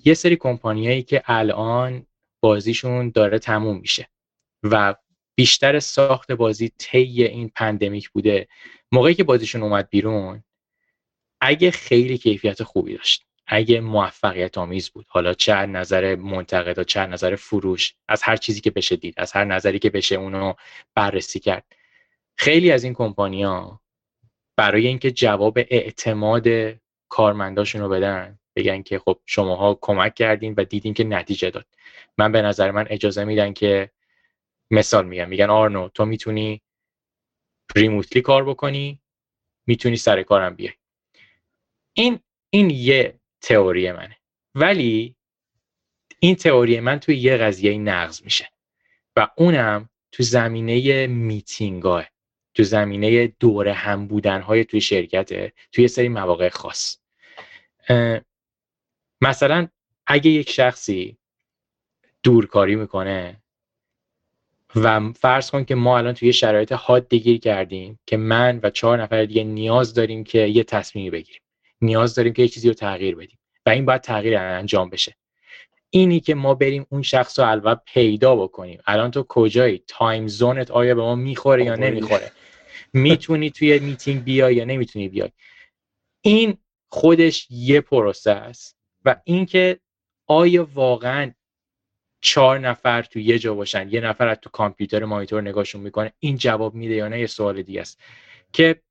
یه 0.05 0.14
سری 0.14 0.37
کمپانیایی 0.37 1.03
که 1.03 1.22
الان 1.27 2.07
بازیشون 2.40 3.11
داره 3.11 3.38
تموم 3.38 3.79
میشه 3.79 4.09
و 4.62 4.94
بیشتر 5.35 5.81
ساخت 5.81 6.33
بازی 6.33 6.72
طی 6.79 7.25
این 7.25 7.49
پندمیک 7.55 8.11
بوده. 8.11 8.49
موقعی 8.92 9.14
که 9.14 9.25
بازیشون 9.25 9.62
اومد 9.62 9.88
بیرون 9.90 10.42
اگه 11.40 11.70
خیلی 11.70 12.18
کیفیت 12.18 12.62
خوبی 12.62 12.96
داشت 12.96 13.27
اگه 13.46 13.81
موفقیت 13.81 14.59
آمیز 14.59 14.90
بود 14.90 15.07
حالا 15.09 15.35
چه 15.35 15.53
از 15.53 15.68
نظر 15.68 16.16
و 16.77 16.85
چه 16.85 17.01
از 17.01 17.09
نظر 17.09 17.37
فروش 17.37 17.94
از 18.09 18.22
هر 18.22 18.37
چیزی 18.37 18.61
که 18.61 18.70
بشه 18.70 18.96
دید 18.96 19.14
از 19.16 19.33
هر 19.33 19.44
نظری 19.44 19.79
که 19.79 19.90
بشه 19.90 20.14
اونو 20.14 20.55
بررسی 20.94 21.40
کرد. 21.40 21.64
خیلی 22.37 22.72
از 22.72 22.85
این 22.85 22.94
کمپانیا 22.94 23.81
برای 24.57 24.87
اینکه 24.87 25.11
جواب 25.11 25.59
اعتماد 25.59 26.46
کارمنداشون 27.09 27.81
رو 27.81 27.88
بدن 27.88 28.38
بگن 28.57 28.83
که 28.83 28.99
خب 28.99 29.20
شماها 29.27 29.79
کمک 29.81 30.14
کردین 30.14 30.55
و 30.57 30.64
دیدین 30.64 30.94
که 30.94 31.05
نتیجه 31.05 31.51
داد. 31.51 31.66
من 32.18 32.33
به 32.33 32.42
نظر 32.42 32.70
من 32.70 32.87
اجازه 32.90 33.25
میدن 33.25 33.53
که 33.53 33.90
مثال 34.70 35.07
میگم 35.07 35.29
میگن 35.29 35.51
آرنو 35.51 35.88
تو 35.88 36.05
می‌تونی 36.05 36.62
ریموتلی 37.77 38.22
کار 38.22 38.44
بکنی 38.44 39.01
می‌تونی 39.66 39.96
سر 39.96 40.22
کارم 40.22 40.55
بیای. 40.55 40.72
این 41.97 42.21
این 42.51 42.71
یه 42.71 43.21
تئوری 43.41 43.93
منه. 43.93 44.17
ولی 44.55 45.17
این 46.21 46.35
تئوری 46.35 46.81
من 46.81 47.01
توی 47.01 47.17
یه 47.17 47.37
قضیه 47.37 47.79
نقض 47.79 48.23
میشه. 48.23 48.49
و 49.17 49.29
اونم 49.37 49.89
تو 50.13 50.23
زمینه 50.23 51.07
میتینگاه 51.07 52.09
تو 52.55 52.63
زمینه 52.63 53.27
دوره 53.27 53.73
هم 53.73 54.07
بودن 54.07 54.41
های 54.41 54.65
توی 54.65 54.81
شرکت 54.81 55.53
توی 55.73 55.89
سری 55.89 56.09
مواقع 56.09 56.49
خاص. 56.49 56.99
مثلا 59.21 59.69
اگه 60.07 60.31
یک 60.31 60.51
شخصی 60.51 61.19
دورکاری 62.23 62.77
می‌کنه 62.77 63.43
و 64.77 65.13
فرض 65.13 65.51
کن 65.51 65.65
که 65.65 65.75
ما 65.75 65.99
الان 65.99 66.15
توی 66.15 66.33
شرایط 66.33 66.73
حاد 66.73 67.15
گیر 67.15 67.39
کردیم 67.39 67.99
که 68.07 68.17
من 68.17 68.61
و 68.63 68.71
چهار 68.71 69.03
نفر 69.03 69.25
دیگه 69.25 69.45
نیاز 69.45 69.95
داریم 69.95 70.25
که 70.25 70.39
یه 70.39 70.65
تصمیمی 70.65 71.11
بگیریم. 71.11 71.41
نیاز 71.81 72.15
داریم 72.15 72.33
که 72.33 72.43
یه 72.43 72.49
چیزی 72.49 72.69
رو 72.69 72.75
تغییر 72.75 73.17
بدیم 73.17 73.39
و 73.67 73.71
این 73.71 73.85
باید 73.85 74.01
تغییر 74.01 74.37
انجام 74.37 74.91
بشه. 74.91 75.17
اینی 75.91 76.21
که 76.21 76.35
ما 76.35 76.55
بریم 76.55 76.87
اون 76.91 77.03
شخص 77.03 77.39
رو 77.39 77.51
الان 77.51 77.81
پیدا 77.87 78.37
بکنیم. 78.37 78.81
الان 78.87 79.11
تو 79.11 79.23
کجایی؟ 79.29 79.83
time 79.87 80.29
zone 80.29 80.62
ت 80.62 80.71
آیا 80.71 80.95
به 80.95 81.03
ما 81.03 81.15
می‌خوره 81.15 81.65
یا 81.65 81.77
نمی‌خوره؟ 81.77 82.33
می‌تونی 82.93 83.51
توی 83.51 83.79
میتینگ 83.79 84.25
بیای 84.25 84.55
یا 84.55 84.65
نمی‌تونی 84.65 85.09
بیای؟ 85.09 85.31
این 86.21 86.59
خودش 86.89 87.47
یه 87.51 87.81
پروسه 87.81 88.31
است 88.31 88.77
و 89.05 89.17
اینکه 89.25 89.81
آیا 90.27 90.69
واقعا 90.75 91.33
چهار 92.21 92.59
نفر 92.59 93.03
تو 93.03 93.19
یه 93.19 93.39
جا 93.39 93.55
باشن 93.55 93.89
یه 93.89 94.01
نفر 94.01 94.29
از 94.29 94.39
تو 94.43 94.51
کامپیوتر 94.51 95.05
مانیتور 95.05 95.43
نگاهشون 95.43 95.81
می‌کنه 95.81 96.12
این 96.19 96.37
جواب 96.37 96.75
میده 96.75 96.95
یا 96.95 97.09
نه؟ 97.09 97.21
یه 97.21 97.27
سوال 97.27 97.62
دیگه 97.62 97.81
است. 97.81 98.01
که 98.53 98.83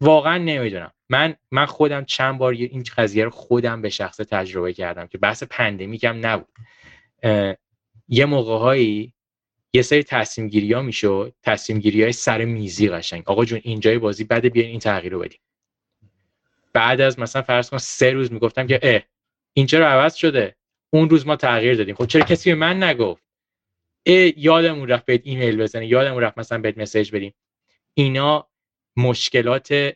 واقعا 0.00 0.38
نمی‌دونم. 0.38 0.92
من 1.12 1.34
من 1.50 1.66
خودم 1.66 2.04
چند 2.04 2.38
بار 2.38 2.52
این 2.52 2.84
قضیه 2.96 3.24
رو 3.24 3.30
خودم 3.30 3.82
به 3.82 3.88
شخص 3.88 4.16
تجربه 4.16 4.72
کردم 4.72 5.06
که 5.06 5.18
بحث 5.18 5.42
پندمیک 5.42 6.04
هم 6.04 6.26
نبود 6.26 6.48
یه 8.08 8.24
موقع 8.24 8.58
هایی 8.58 9.12
یه 9.72 9.82
سری 9.82 10.02
تصمیم 10.02 10.48
گیری 10.48 10.72
ها 10.72 10.82
می‌شد. 10.82 11.34
تصمیم 11.42 11.78
گیری 11.78 12.02
های 12.02 12.12
سر 12.12 12.44
میزی 12.44 12.88
قشنگ. 12.88 13.22
آقا 13.26 13.44
جون 13.44 13.60
اینجای 13.62 13.98
بازی 13.98 14.24
بده 14.24 14.48
بیاین 14.48 14.70
این 14.70 14.78
تغییر 14.78 15.12
رو 15.12 15.18
بدیم. 15.18 15.40
بعد 16.72 17.00
از 17.00 17.18
مثلا 17.18 17.42
فرض 17.42 17.70
کن 17.70 17.78
سه 17.78 18.10
روز 18.10 18.32
می‌گفتم 18.32 18.66
که 18.66 18.80
اه 18.82 19.02
این 19.52 19.66
چرا 19.66 19.88
عوض 19.88 20.14
شده؟ 20.14 20.56
اون 20.90 21.10
روز 21.10 21.26
ما 21.26 21.36
تغییر 21.36 21.74
دادیم. 21.74 21.94
خب 21.94 22.06
چرا 22.06 22.24
کسی 22.24 22.50
به 22.50 22.56
من 22.56 22.82
نگفت؟ 22.82 23.22
اه 24.06 24.38
یادمون 24.38 24.88
رفت 24.88 25.04
بهت 25.04 25.20
ایمیل 25.24 25.56
بزنیم 25.56 25.88
یادمون 25.88 26.22
رفت 26.22 26.38
مثلا 26.38 26.58
بهت 26.58 26.78
message 26.78 27.12
بدیم. 27.12 27.34
اینا 27.94 28.48
مشکلات 28.96 29.94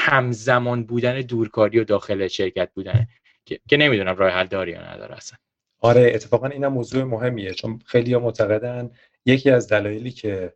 همزمان 0.00 0.84
بودن 0.84 1.20
دورکاری 1.20 1.78
و 1.78 1.84
داخل 1.84 2.28
شرکت 2.28 2.70
بودن. 2.74 3.06
که, 3.44 3.60
که 3.68 3.76
نمی‌دونم 3.76 4.16
راه 4.16 4.30
حل 4.30 4.46
داری 4.46 4.72
یا 4.72 4.92
نداره 4.92 5.16
اصلا. 5.16 5.38
آره 5.80 6.12
اتفاقا 6.14 6.46
این 6.46 6.66
موضوع 6.66 7.04
مهمیه. 7.04 7.54
چون 7.54 7.78
خیلی 7.86 8.16
معتقدن 8.16 8.90
یکی 9.26 9.50
از 9.50 9.68
دلایلی 9.68 10.10
که 10.10 10.52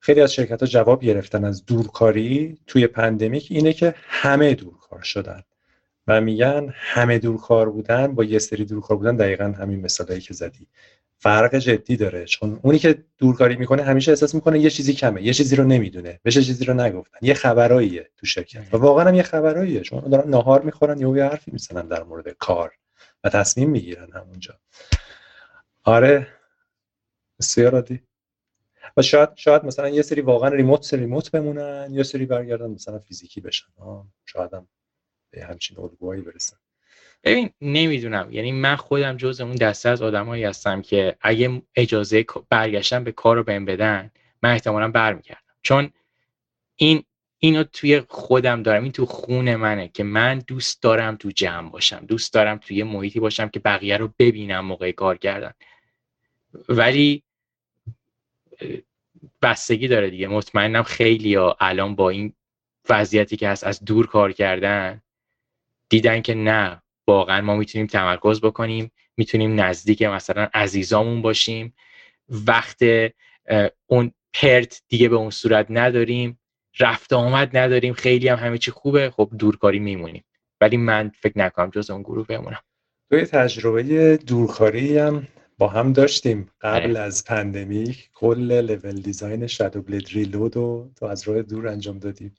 خیلی 0.00 0.20
از 0.20 0.34
شرکت 0.34 0.60
ها 0.60 0.66
جواب 0.66 1.04
گرفتن 1.04 1.44
از 1.44 1.64
دورکاری 1.64 2.58
توی 2.66 2.86
pandemic 2.86 3.46
اینه 3.50 3.72
که 3.72 3.94
همه 3.96 4.54
دورکار 4.54 5.02
شدن. 5.02 5.42
و 6.06 6.20
میگن 6.20 6.72
همه 6.74 7.18
دورکار 7.18 7.70
بودن 7.70 8.14
با 8.14 8.24
یه 8.24 8.38
سری 8.38 8.64
دورکار 8.64 8.96
بودن 8.96 9.16
دقیقا 9.16 9.44
همین 9.44 9.80
مثالایی 9.80 10.20
که 10.20 10.34
زدی. 10.34 10.66
فرق 11.20 11.54
جدی 11.54 11.96
داره. 11.96 12.24
چون 12.24 12.60
اونی 12.62 12.78
که 12.78 13.04
دورکاری 13.18 13.56
می‌کنه 13.56 13.82
همیشه 13.82 14.10
احساس 14.10 14.34
می‌کنه 14.34 14.58
یه 14.60 14.70
چیزی 14.70 14.94
کمه 14.94 15.22
یه 15.22 15.32
چیزی 15.32 15.56
رو 15.56 15.64
نمی‌دونه. 15.64 16.20
بهش 16.22 16.34
چیزی 16.34 16.64
رو 16.64 16.74
نگفتن. 16.74 17.18
یه 17.22 17.34
خبراییه 17.34 18.10
تو 18.16 18.26
شرکت. 18.26 18.74
و 18.74 18.76
واقعا 18.76 19.08
هم 19.08 19.14
یه 19.14 19.22
خبراییه. 19.22 19.80
چون 19.80 20.00
دارن 20.00 20.30
ناهار 20.30 20.62
می‌خورن 20.62 21.00
یه 21.00 21.24
حرفی 21.24 21.50
می‌زنن 21.50 21.88
در 21.88 22.02
مورد 22.02 22.28
کار 22.28 22.72
و 23.24 23.28
تصمیم 23.28 23.70
می‌گیرن 23.70 24.12
همونجا. 24.12 24.54
آره. 25.84 26.26
بسیار 27.40 27.74
عادی 27.74 28.02
و 28.96 29.02
شاید 29.02 29.28
شاید 29.36 29.64
مثلا 29.64 29.88
یه 29.88 30.02
سری 30.02 30.20
واقعا 30.20 30.48
ریموت 30.48 30.94
ریموت 30.94 31.30
بمونن 31.30 31.88
یه 31.90 32.02
سری 32.02 32.26
برگردن 32.26 32.70
مثلا 32.70 32.98
فیزیکی 32.98 33.40
بشن. 33.40 33.66
شاید 34.26 34.54
هم 34.54 34.68
به 35.30 35.44
همچین 35.44 35.78
الگوهایی 35.78 36.22
برسن. 36.22 36.56
ببین 37.24 37.50
نمی‌دونم. 37.60 38.28
یعنی 38.30 38.52
من 38.52 38.76
خودم 38.76 39.16
جز 39.16 39.40
اون 39.40 39.54
دسته 39.54 39.88
از 39.88 40.02
آدمایی 40.02 40.44
هستم 40.44 40.82
که 40.82 41.16
اگه 41.20 41.62
اجازه 41.74 42.26
برگشتن 42.50 43.04
به 43.04 43.12
کار 43.12 43.36
رو 43.36 43.42
بهم 43.42 43.64
بدن 43.64 44.10
من 44.42 44.52
احتمالا 44.52 44.88
برمیگردم. 44.88 45.54
چون 45.62 45.90
این 46.76 47.02
اینو 47.38 47.64
توی 47.64 48.02
خودم 48.08 48.62
دارم. 48.62 48.82
این 48.82 48.92
تو 48.92 49.06
خون 49.06 49.56
منه 49.56 49.88
که 49.88 50.04
من 50.04 50.38
دوست 50.38 50.82
دارم 50.82 51.16
تو 51.16 51.30
جمع 51.30 51.70
باشم. 51.70 52.06
دوست 52.08 52.34
دارم 52.34 52.58
توی 52.58 52.82
محیطی 52.82 53.20
باشم 53.20 53.48
که 53.48 53.60
بقیه 53.60 53.96
رو 53.96 54.14
ببینم 54.18 54.60
موقع 54.60 54.92
کار 54.92 55.18
کردن. 55.18 55.52
ولی 56.68 57.22
بستگی 59.42 59.88
داره 59.88 60.10
دیگه. 60.10 60.28
مطمئنم 60.28 60.82
خیلی 60.82 61.34
ها 61.34 61.56
الان 61.60 61.94
با 61.94 62.10
این 62.10 62.32
وضعیتی 62.88 63.36
که 63.36 63.48
هست 63.48 63.64
از 63.64 63.84
دور 63.84 64.06
کار 64.06 64.32
کردن 64.32 65.02
دیدن 65.88 66.22
که 66.22 66.34
نه. 66.34 66.82
واقعا 67.08 67.40
ما 67.40 67.56
می‌تونیم 67.56 67.86
تمرکز 67.86 68.40
بکنیم 68.40 68.90
می‌تونیم 69.16 69.60
نزدیک 69.60 70.02
مثلا 70.02 70.48
عزیزامون 70.54 71.22
باشیم. 71.22 71.74
وقت 72.28 72.78
اون 73.86 74.12
پرت 74.32 74.82
دیگه 74.88 75.08
به 75.08 75.16
اون 75.16 75.30
صورت 75.30 75.66
نداریم 75.70 76.38
رفت 76.80 77.12
آمد 77.12 77.56
نداریم 77.56 77.94
خیلی 77.94 78.28
هم 78.28 78.38
همه 78.38 78.58
چی 78.58 78.70
خوبه 78.70 79.10
خب 79.10 79.30
دورکاری 79.38 79.78
میمونیم. 79.78 80.24
ولی 80.60 80.76
من 80.76 81.12
فکر 81.20 81.38
نکنم 81.38 81.70
جز 81.70 81.90
اون 81.90 82.02
گروه 82.02 82.26
بمونم. 82.26 82.60
توی 83.10 83.24
تجربه 83.24 84.16
دورکاری 84.16 84.98
هم 84.98 85.28
با 85.58 85.68
هم 85.68 85.92
داشتیم 85.92 86.50
قبل 86.60 86.90
آره. 86.90 86.98
از 86.98 87.24
pandemic 87.24 88.10
کل 88.14 88.52
level 88.60 89.00
design 89.00 89.46
Shadow 89.46 89.82
Blade 89.82 90.08
Reload 90.08 90.56
رو 90.56 90.90
تو 90.96 91.06
از 91.06 91.28
راه 91.28 91.42
دور 91.42 91.68
انجام 91.68 91.98
دادیم. 91.98 92.34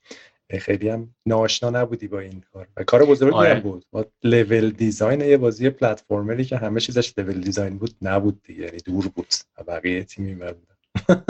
خیلی 0.58 0.90
هم 0.90 1.16
ناشنا 1.26 1.70
نبودی 1.70 2.08
با 2.08 2.20
این 2.20 2.44
کار. 2.54 2.68
و 2.78 2.84
کار 2.84 3.06
بزرگی 3.06 3.36
آره. 3.36 3.54
هم 3.54 3.60
بود. 3.60 3.86
ما 3.94 4.06
لول 4.24 4.70
دیزاین 4.70 5.22
یه 5.22 5.38
بازی 5.38 5.70
پلتفرمری 5.70 6.46
که 6.46 6.58
همه 6.58 6.80
چیزش 6.80 7.14
لول 7.18 7.42
دیزاین 7.42 7.78
بود 7.78 7.96
نبود 8.02 8.44
دیگه. 8.44 8.64
یعنی 8.64 8.78
دور 8.78 9.08
بود. 9.08 9.34
و 9.58 9.64
بقیه 9.64 10.04
تیمی 10.04 10.36
بودن. 10.36 11.24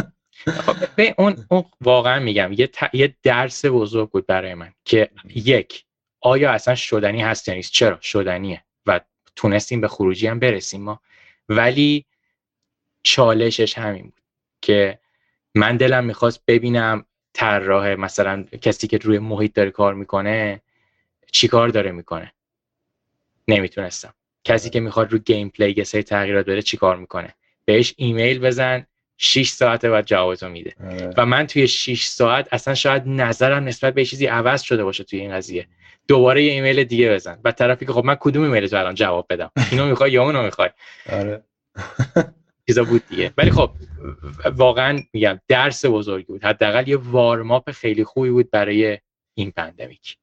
به 0.95 1.15
اون, 1.17 1.45
اون 1.51 1.65
واقعا 1.81 2.19
میگم 2.19 2.51
یه, 2.53 2.69
یه 2.93 3.15
درس 3.23 3.65
بزرگ 3.65 4.09
بود 4.09 4.25
برای 4.25 4.53
من 4.53 4.73
که 4.85 5.09
یک 5.35 5.85
آیا 6.21 6.51
اصلا 6.51 6.75
شدنی 6.75 7.21
هست 7.21 7.47
یا 7.47 7.53
نیست؟ 7.53 7.71
چرا؟ 7.71 7.99
شدنیه. 8.01 8.63
و 8.85 8.99
تونستیم 9.35 9.81
به 9.81 9.87
خروجی 9.87 10.27
هم 10.27 10.39
برسیم 10.39 10.81
ما. 10.81 11.01
ولی 11.49 12.05
چالشش 13.03 13.77
همین 13.77 14.03
بود 14.03 14.21
که 14.61 14.99
من 15.55 15.77
دلم 15.77 16.05
می‌خواست 16.05 16.43
ببینم 16.47 17.05
طراح 17.33 17.95
مثلا 17.95 18.43
کسی 18.61 18.87
که 18.87 18.97
روی 18.97 19.19
محیط 19.19 19.53
داره 19.53 19.71
کار 19.71 19.93
می‌کنه 19.93 20.61
چیکار 21.31 21.69
داره 21.69 21.91
می‌کنه؟ 21.91 22.33
نمی‌تونستم. 23.47 24.13
کسی 24.43 24.69
که 24.69 24.79
می‌خواد 24.79 25.11
رو 25.11 25.17
gameplay 25.17 25.73
یه 25.77 25.83
سری 25.83 26.03
تغییرات 26.03 26.45
بده 26.45 26.61
چیکار 26.61 26.95
می‌کنه؟ 26.95 27.35
بهش 27.65 27.93
ایمیل 27.97 28.39
بزن 28.39 28.85
6 29.17 29.49
ساعته 29.49 29.89
بعد 29.89 30.05
جوابتو 30.05 30.49
میده. 30.49 30.75
آره. 30.83 31.13
و 31.17 31.25
من 31.25 31.47
توی 31.47 31.67
6 31.67 32.05
ساعت 32.05 32.47
اصلا 32.51 32.75
شاید 32.75 33.03
نظرم 33.05 33.63
نسبت 33.63 33.93
به 33.93 34.05
چیزی 34.05 34.25
عوض 34.25 34.61
شده 34.61 34.83
باشه 34.83 35.03
توی 35.03 35.19
این 35.19 35.31
قضیه. 35.31 35.67
دوباره 36.07 36.43
یه 36.43 36.51
ایمیل 36.51 36.83
دیگه 36.83 37.13
بزن. 37.13 37.39
و 37.43 37.51
طرفی 37.51 37.85
که 37.85 37.93
خب 37.93 38.05
من 38.05 38.15
کدوم 38.19 38.43
ایمیل 38.43 38.67
تو 38.67 38.75
الان 38.75 38.95
جواب 38.95 39.25
بدم؟ 39.29 39.51
اینو 39.71 39.85
می‌خوای 39.85 40.11
یا 40.11 40.23
اونو 40.23 40.43
می‌خوای؟ 40.43 40.69
آره. 41.11 41.43
چیزا 42.69 42.83
بود 42.83 43.03
دیگه. 43.09 43.33
ولی 43.37 43.51
خب 43.51 43.71
واقعا 44.55 44.99
میگم 45.13 45.39
درس 45.47 45.85
بزرگی 45.85 46.25
بود. 46.25 46.43
حداقل 46.43 46.87
یه 46.87 46.97
وارماپ 46.97 47.71
خیلی 47.71 48.03
خوبی 48.03 48.29
بود 48.29 48.51
برای 48.51 48.99
این 49.33 49.51
پندمیک. 49.51 50.17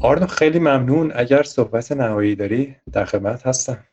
آرنو 0.00 0.26
خیلی 0.26 0.58
ممنون. 0.58 1.12
اگر 1.14 1.42
صحبت 1.42 1.92
نهایی 1.92 2.34
داری 2.34 2.76
در 2.92 3.04
خدمت 3.04 3.46
هستم. 3.46 3.84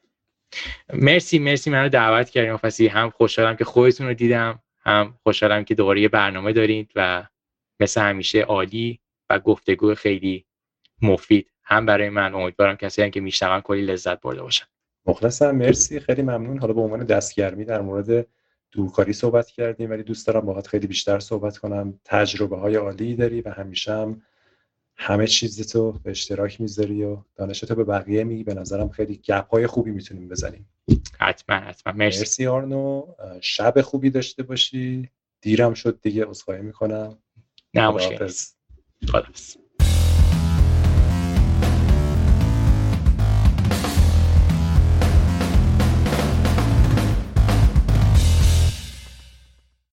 مرسی 0.93 1.39
مرسی. 1.39 1.69
منو 1.69 1.89
دعوت 1.89 2.30
کردیم 2.30 2.57
فسی 2.57 2.88
هم 2.88 3.09
خوشحالم 3.09 3.55
که 3.55 3.65
خودتون 3.65 4.07
رو 4.07 4.13
دیدم 4.13 4.59
هم 4.80 5.19
خوشحالم 5.24 5.63
که 5.63 5.76
دوباره 5.76 6.01
یه 6.01 6.09
برنامه 6.09 6.53
دارید 6.53 6.91
و 6.95 7.28
مثل 7.80 8.01
همیشه 8.01 8.41
عالی 8.41 8.99
و 9.30 9.39
گفتگو 9.39 9.95
خیلی 9.95 10.45
مفید 11.01 11.49
هم 11.63 11.86
برای 11.86 12.09
من. 12.09 12.36
امیدوارم 12.36 12.76
کسی 12.76 13.09
که 13.09 13.21
میشنون 13.21 13.61
کلی 13.61 13.82
لذت 13.82 14.21
برده 14.21 14.41
باشن. 14.41 14.65
مخلصم 15.05 15.51
مرسی. 15.51 15.99
خیلی 15.99 16.21
ممنون. 16.21 16.57
حالا 16.57 16.73
به 16.73 16.81
عنوان 16.81 17.03
دستگرمی 17.05 17.65
در 17.65 17.81
مورد 17.81 18.27
دورکاری 18.71 19.13
صحبت 19.13 19.47
کردیم 19.47 19.89
ولی 19.89 20.03
دوست 20.03 20.27
دارم 20.27 20.45
باهات 20.45 20.67
خیلی 20.67 20.87
بیشتر 20.87 21.19
صحبت 21.19 21.57
کنم. 21.57 21.99
تجربه 22.05 22.57
های 22.57 22.75
عالی 22.75 23.15
داری 23.15 23.41
و 23.41 23.49
همیشه 23.49 23.93
هم 23.93 24.21
همه 24.97 25.27
چیز 25.27 25.71
تو 25.71 25.91
به 25.91 26.11
اشتراک 26.11 26.61
می‌ذاری 26.61 27.03
و 27.03 27.17
دانشتو 27.35 27.75
به 27.75 27.83
بقیه 27.83 28.23
میگی. 28.23 28.43
به 28.43 28.53
نظرم 28.53 28.89
خیلی 28.89 29.17
گپ 29.17 29.49
های 29.49 29.67
خوبی 29.67 29.91
می‌تونیم 29.91 30.27
بزنیم. 30.29 30.69
حتما 31.19 31.55
حتما. 31.55 31.93
مرسی. 31.93 32.19
مرسی 32.19 32.47
آرنو. 32.47 33.07
شب 33.41 33.81
خوبی 33.81 34.09
داشته 34.09 34.43
باشی. 34.43 35.09
دیرم 35.41 35.73
شد 35.73 35.99
دیگه 36.01 36.25
عذرخواهی 36.25 36.61
می‌کنم. 36.61 37.17
نه 37.73 37.89
مشکل 37.89 38.29